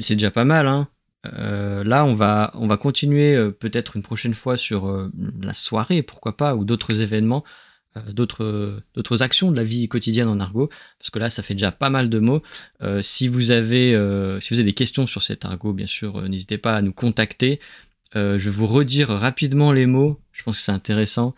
C'est 0.00 0.16
déjà 0.16 0.32
pas 0.32 0.44
mal, 0.44 0.66
hein. 0.66 0.88
Euh, 1.34 1.84
là, 1.84 2.04
on 2.04 2.14
va, 2.14 2.50
on 2.54 2.66
va 2.66 2.76
continuer 2.76 3.34
euh, 3.34 3.50
peut-être 3.50 3.96
une 3.96 4.02
prochaine 4.02 4.34
fois 4.34 4.56
sur 4.56 4.88
euh, 4.88 5.10
la 5.40 5.54
soirée, 5.54 6.02
pourquoi 6.02 6.36
pas, 6.36 6.54
ou 6.54 6.64
d'autres 6.64 7.02
événements, 7.02 7.44
d'autres, 8.12 8.82
d'autres 8.94 9.22
actions 9.22 9.50
de 9.50 9.56
la 9.56 9.64
vie 9.64 9.88
quotidienne 9.88 10.28
en 10.28 10.38
argot, 10.38 10.68
parce 10.98 11.08
que 11.08 11.18
là, 11.18 11.30
ça 11.30 11.42
fait 11.42 11.54
déjà 11.54 11.72
pas 11.72 11.88
mal 11.88 12.10
de 12.10 12.18
mots. 12.18 12.42
Si 13.00 13.26
vous 13.26 13.52
avez, 13.52 13.92
si 14.42 14.52
vous 14.52 14.60
avez 14.60 14.64
des 14.64 14.74
questions 14.74 15.06
sur 15.06 15.22
cet 15.22 15.46
argot, 15.46 15.72
bien 15.72 15.86
sûr, 15.86 16.20
n'hésitez 16.28 16.58
pas 16.58 16.76
à 16.76 16.82
nous 16.82 16.92
contacter. 16.92 17.58
Je 18.14 18.36
vais 18.36 18.50
vous 18.50 18.66
redire 18.66 19.08
rapidement 19.08 19.72
les 19.72 19.86
mots. 19.86 20.20
Je 20.32 20.42
pense 20.42 20.58
que 20.58 20.62
c'est 20.62 20.72
intéressant. 20.72 21.34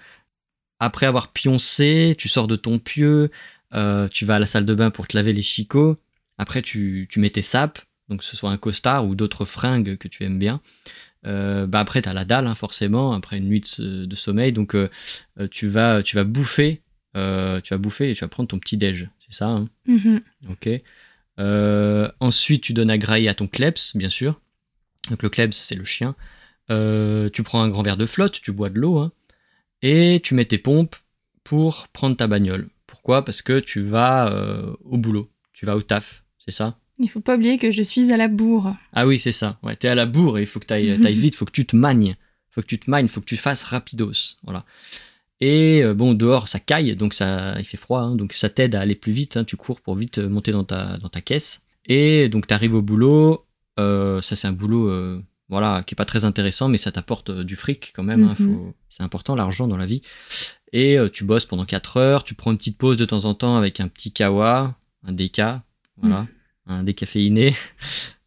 Après 0.81 1.07
avoir 1.07 1.31
pioncé, 1.31 2.17
tu 2.19 2.29
sors 2.29 2.49
de 2.49 2.57
ton 2.57 2.81
pieu, 2.81 3.31
tu 4.11 4.25
vas 4.25 4.35
à 4.35 4.39
la 4.41 4.47
salle 4.47 4.67
de 4.67 4.75
bain 4.75 4.91
pour 4.91 5.07
te 5.07 5.17
laver 5.17 5.33
les 5.33 5.45
chicots. 5.45 5.97
Après, 6.39 6.61
tu, 6.61 7.07
tu 7.09 7.21
mets 7.21 7.31
tes 7.31 7.43
sapes, 7.43 7.79
donc 8.09 8.21
que 8.21 8.25
ce 8.25 8.37
soit 8.37 8.51
un 8.51 8.57
costard 8.57 9.07
ou 9.07 9.15
d'autres 9.15 9.45
fringues 9.45 9.97
que 9.97 10.09
tu 10.09 10.25
aimes 10.25 10.39
bien. 10.39 10.61
Euh, 11.27 11.67
bah 11.67 11.81
après, 11.81 12.03
tu 12.03 12.09
as 12.09 12.15
la 12.15 12.25
dalle, 12.25 12.47
hein, 12.47 12.55
forcément, 12.55 13.13
après 13.13 13.39
une 13.39 13.49
nuit 13.49 13.63
de, 13.79 14.15
sommeil. 14.15 14.53
Donc, 14.53 14.75
euh, 14.75 14.89
euh, 15.41 15.49
tu, 15.49 15.69
vas, 15.69 16.03
tu 16.03 16.17
vas 16.17 16.25
bouffer, 16.25 16.83
euh, 17.17 17.61
tu 17.61 17.75
vas 17.75 17.79
bouffer 17.79 18.11
et 18.11 18.15
tu 18.15 18.21
vas 18.21 18.29
prendre 18.29 18.49
ton 18.49 18.59
petit 18.59 18.77
déj. 18.77 19.09
C'est 19.19 19.35
ça, 19.35 19.49
hein? 19.49 19.69
Mhm. 19.87 20.21
Ok. 20.51 20.69
Ensuite, 22.21 22.63
tu 22.63 22.73
donnes 22.73 22.91
à 22.91 22.99
grailler 22.99 23.29
à 23.29 23.35
ton 23.35 23.47
kleps, 23.47 23.97
bien 23.97 24.09
sûr. 24.09 24.41
Donc 25.11 25.23
le 25.23 25.29
kleps, 25.29 25.57
c'est 25.57 25.77
le 25.77 25.85
chien. 25.85 26.15
Tu 26.69 27.43
prends 27.43 27.63
un 27.63 27.69
grand 27.69 27.83
verre 27.83 27.97
de 27.97 28.07
flotte, 28.07 28.41
tu 28.41 28.53
bois 28.53 28.71
de 28.71 28.79
l'eau, 28.79 28.99
hein, 28.99 29.13
et 29.83 30.21
tu 30.23 30.35
mets 30.35 30.45
tes 30.45 30.59
pompes 30.59 30.97
pour 31.45 31.89
prendre 31.89 32.17
ta 32.17 32.27
bagnole. 32.27 32.69
Pourquoi? 32.87 33.25
Parce 33.25 33.43
que 33.43 33.61
tu 33.61 33.81
vas 33.81 34.33
au 34.85 34.99
boulot, 34.99 35.31
tu 35.53 35.65
vas 35.65 35.77
au 35.77 35.83
taf, 35.83 36.25
c'est 36.45 36.51
ça? 36.51 36.79
Il 36.99 37.09
faut 37.09 37.21
pas 37.21 37.37
oublier 37.37 37.59
que 37.59 37.71
je 37.71 37.83
suis 37.83 38.13
à 38.13 38.17
la 38.17 38.29
bourre. 38.29 38.75
Ah 38.93 39.07
oui, 39.07 39.19
c'est 39.19 39.33
ça. 39.33 39.59
Ouais, 39.63 39.77
t'es 39.77 39.89
à 39.89 39.95
la 39.95 40.07
bourre 40.07 40.39
et 40.39 40.43
il 40.43 40.47
faut 40.47 40.59
que 40.61 40.67
t'ailles 40.67 40.91
ailles 41.05 41.15
vite, 41.15 41.35
faut 41.37 41.45
que 41.45 41.53
tu 41.53 41.65
te 41.67 41.77
magnes. 41.77 42.17
Faut 42.51 42.61
que 42.61 42.67
tu 42.67 42.79
te 42.79 42.91
magnes, 42.91 43.07
faut 43.09 43.21
que 43.21 43.27
tu 43.27 43.37
fasses 43.37 43.63
rapidos. 43.63 44.37
Voilà. 44.43 44.65
Et 45.41 45.83
euh, 45.85 45.95
bon, 45.95 46.15
dehors, 46.15 46.49
ça 46.49 46.59
caille, 46.59 46.97
donc 46.97 47.15
ça, 47.15 47.57
il 47.59 47.65
fait 47.65 47.77
froid, 47.77 48.01
hein, 48.01 48.17
donc 48.17 48.33
ça 48.33 48.49
t'aide 48.49 48.75
à 48.75 48.81
aller 48.81 48.97
plus 48.97 49.13
vite. 49.13 49.37
hein, 49.37 49.45
tu 49.45 49.57
cours 49.57 49.81
pour 49.81 49.95
vite 49.95 50.19
euh, 50.19 50.29
monter 50.29 50.51
dans 50.51 50.65
ta, 50.65 50.99
dans 50.99 51.09
ta 51.09 51.21
caisse. 51.21 51.63
Et 51.87 52.29
donc, 52.29 52.47
t'arrives 52.49 52.75
au 52.75 52.83
boulot. 52.83 53.45
euh, 53.79 54.21
ça, 54.21 54.35
c'est 54.35 54.49
un 54.49 54.53
boulot, 54.53 54.89
euh, 54.91 55.23
voilà, 55.49 55.85
qui 55.87 55.95
est 55.95 55.97
pas 55.97 56.05
très 56.05 56.25
intéressant, 56.25 56.69
mais 56.69 56.79
ça 56.79 56.91
t'apporte 56.91 57.31
du 57.31 57.55
fric 57.55 57.93
quand 57.95 58.03
même. 58.03 58.25
hein, 58.25 58.35
Mhm. 58.39 58.47
faut- 58.47 58.75
c'est 58.91 59.05
important, 59.05 59.37
l'argent 59.37 59.69
dans 59.69 59.77
la 59.77 59.87
vie. 59.87 60.03
Et 60.73 60.99
euh, 60.99 61.09
tu 61.09 61.23
bosses 61.23 61.45
pendant 61.47 61.65
4 61.65 61.97
heures. 61.99 62.25
Tu 62.25 62.35
prends 62.35 62.51
une 62.51 62.59
petite 62.59 62.77
pause 62.77 62.97
de 62.97 63.05
temps 63.05 63.25
en 63.27 63.35
temps 63.35 63.57
avec 63.57 63.79
un 63.79 63.87
petit 63.87 64.11
kawa, 64.13 64.75
un 65.07 65.13
déca, 65.13 65.63
voilà, 65.99 66.27
un 66.69 66.83
décaféiné. 66.85 67.55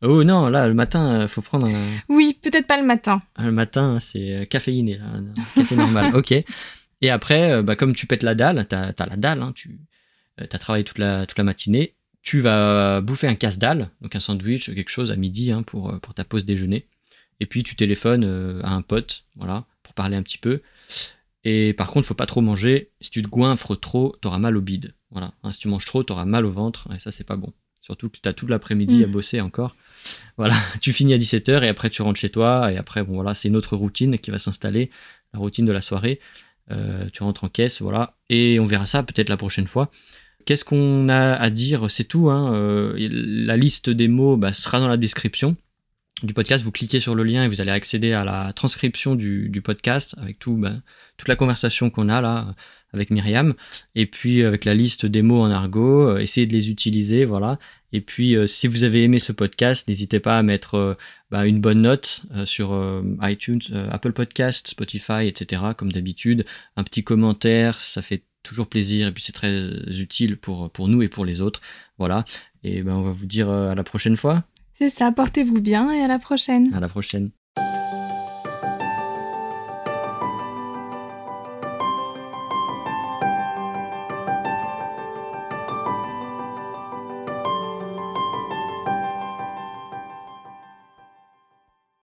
Oh 0.04 0.24
non, 0.24 0.50
là, 0.50 0.68
le 0.68 0.74
matin, 0.74 1.22
euh, 1.22 1.28
faut 1.28 1.44
prendre 1.44 1.68
un, 1.68 1.88
Oui, 2.10 2.36
peut-être 2.42 2.66
pas 2.66 2.82
le 2.82 2.88
matin. 2.88 3.20
ah, 3.36 3.46
Le 3.46 3.52
matin, 3.52 4.00
c'est 4.00 4.36
euh, 4.36 4.46
caféiné, 4.46 4.98
là, 4.98 5.06
un 5.06 5.32
café 5.56 5.76
normal. 5.76 6.16
ok. 6.16 6.32
Et 7.02 7.10
après, 7.12 7.52
euh, 7.52 7.62
bah, 7.62 7.76
comme 7.76 7.94
tu 7.94 8.08
pètes 8.08 8.24
la 8.24 8.34
dalle, 8.34 8.66
t'as 8.68 8.94
as 8.98 9.06
la 9.06 9.16
dalle, 9.16 9.44
hein, 9.44 9.52
tu 9.54 9.80
as 10.40 10.48
travaillé 10.58 10.84
toute 10.84 10.98
la, 10.98 11.28
toute 11.28 11.38
la 11.38 11.44
matinée, 11.44 11.94
tu 12.24 12.40
vas 12.40 13.00
bouffer 13.02 13.28
un 13.28 13.36
casse-dalle, 13.36 13.92
donc 14.02 14.16
un 14.16 14.20
sandwich, 14.20 14.74
quelque 14.74 14.90
chose 14.90 15.12
à 15.12 15.16
midi 15.18 15.52
hein, 15.52 15.62
pour, 15.62 16.00
pour 16.02 16.16
ta 16.16 16.24
pause 16.24 16.46
déjeuner. 16.46 16.88
Et 17.40 17.46
puis 17.46 17.62
tu 17.62 17.76
téléphones 17.76 18.62
à 18.64 18.74
un 18.74 18.82
pote, 18.82 19.26
voilà, 19.36 19.66
pour 19.84 19.94
parler 19.94 20.16
un 20.18 20.24
petit 20.24 20.40
peu. 20.40 20.64
Et 21.44 21.74
par 21.74 21.92
contre, 21.92 22.08
faut 22.08 22.16
pas 22.16 22.26
trop 22.26 22.42
manger. 22.42 22.90
Si 23.02 23.12
tu 23.12 23.22
te 23.22 23.28
goinfres 23.28 23.80
trop, 23.80 24.16
t'auras 24.20 24.40
mal 24.40 24.58
au 24.58 24.62
bide. 24.62 24.96
Voilà. 25.12 25.34
Hein, 25.44 25.52
si 25.52 25.60
tu 25.60 25.68
manges 25.68 25.86
trop, 25.86 26.02
t'auras 26.02 26.26
mal 26.26 26.44
au 26.46 26.52
ventre. 26.52 26.88
Et 26.92 26.98
ça, 26.98 27.12
c'est 27.12 27.24
pas 27.24 27.36
bon. 27.36 27.54
Surtout 27.82 28.10
que 28.10 28.18
t'as 28.22 28.34
tout 28.34 28.48
l'après-midi 28.48 29.00
Mm. 29.02 29.04
à 29.04 29.08
bosser 29.08 29.42
encore. 29.42 29.76
Voilà. 30.38 30.56
Tu 30.82 30.94
finis 30.94 31.14
à 31.14 31.18
17h 31.18 31.64
et 31.64 31.68
après 31.68 31.90
tu 31.90 32.02
rentres 32.02 32.20
chez 32.20 32.30
toi. 32.30 32.72
Et 32.72 32.78
après, 32.78 33.04
bon, 33.04 33.16
voilà, 33.16 33.34
c'est 33.34 33.48
une 33.50 33.58
autre 33.58 33.76
routine 33.76 34.18
qui 34.20 34.32
va 34.32 34.40
s'installer. 34.40 34.90
La 35.34 35.40
routine 35.40 35.66
de 35.66 35.72
la 35.72 35.82
soirée. 35.82 36.20
Euh, 36.72 37.08
tu 37.12 37.24
rentres 37.24 37.44
en 37.44 37.50
caisse, 37.50 37.82
voilà. 37.82 38.16
Et 38.30 38.60
on 38.60 38.66
verra 38.66 38.86
ça 38.86 39.04
peut-être 39.04 39.30
la 39.30 39.38
prochaine 39.38 39.68
fois. 39.68 39.90
Qu'est-ce 40.46 40.64
qu'on 40.66 41.10
a 41.10 41.34
à 41.34 41.50
dire? 41.50 41.90
C'est 41.92 42.04
tout. 42.06 42.30
Hein. 42.30 42.54
Euh, 42.54 42.96
la 43.00 43.58
liste 43.58 43.90
des 43.90 44.08
mots 44.08 44.38
bah, 44.38 44.54
sera 44.54 44.80
dans 44.80 44.88
la 44.88 44.98
description 44.98 45.56
du 46.26 46.34
podcast. 46.34 46.64
Vous 46.64 46.72
cliquez 46.72 47.00
sur 47.00 47.16
le 47.16 47.24
lien 47.24 47.44
et 47.44 47.48
vous 47.48 47.62
allez 47.62 47.72
accéder 47.72 48.14
à 48.14 48.24
la 48.24 48.54
transcription 48.54 49.16
du, 49.16 49.50
du 49.50 49.62
podcast 49.62 50.16
avec 50.18 50.40
tout, 50.40 50.56
bah, 50.56 50.74
toute 51.18 51.28
la 51.28 51.36
conversation 51.36 51.90
qu'on 51.90 52.10
a 52.10 52.22
là 52.22 52.56
avec 52.94 53.10
Myriam. 53.10 53.54
Et 53.96 54.06
puis 54.06 54.44
avec 54.44 54.66
la 54.66 54.74
liste 54.74 55.06
des 55.06 55.22
mots 55.22 55.42
en 55.42 55.50
argot, 55.50 56.10
euh, 56.10 56.20
essayez 56.20 56.48
de 56.48 56.54
les 56.54 56.70
utiliser, 56.70 57.26
voilà. 57.26 57.60
Et 57.94 58.02
puis 58.02 58.36
euh, 58.36 58.48
si 58.48 58.68
vous 58.68 58.84
avez 58.84 59.04
aimé 59.04 59.20
ce 59.20 59.32
podcast, 59.32 59.88
n'hésitez 59.88 60.20
pas 60.20 60.38
à 60.38 60.44
mettre 60.44 60.76
euh, 60.76 60.94
bah, 61.30 61.46
une 61.46 61.62
bonne 61.62 61.82
note 61.82 62.24
euh, 62.36 62.46
sur 62.46 62.74
euh, 62.74 63.02
iTunes, 63.22 63.62
euh, 63.72 63.90
Apple 63.92 64.14
Podcast, 64.14 64.68
Spotify, 64.68 65.28
etc. 65.28 65.62
Comme 65.78 65.92
d'habitude, 65.92 66.46
un 66.76 66.84
petit 66.84 67.04
commentaire, 67.04 67.80
ça 67.80 68.02
fait 68.02 68.24
toujours 68.44 68.68
plaisir 68.68 69.08
et 69.08 69.12
puis 69.12 69.24
c'est 69.24 69.32
très 69.34 69.62
utile 70.00 70.38
pour, 70.38 70.72
pour 70.72 70.88
nous 70.88 71.02
et 71.02 71.08
pour 71.08 71.26
les 71.26 71.42
autres. 71.42 71.62
Voilà. 71.98 72.26
Et 72.64 72.84
ben 72.84 72.94
on 72.94 73.04
va 73.04 73.12
vous 73.12 73.26
dire 73.26 73.50
euh, 73.50 73.72
à 73.72 73.76
la 73.76 73.84
prochaine 73.84 74.18
fois. 74.18 74.44
C'est 74.74 74.90
ça, 74.90 75.12
portez-vous 75.12 75.62
bien 75.62 75.92
et 75.92 76.02
à 76.02 76.08
la 76.08 76.20
prochaine. 76.20 76.74
À 76.74 76.80
la 76.80 76.90
prochaine. 76.90 77.32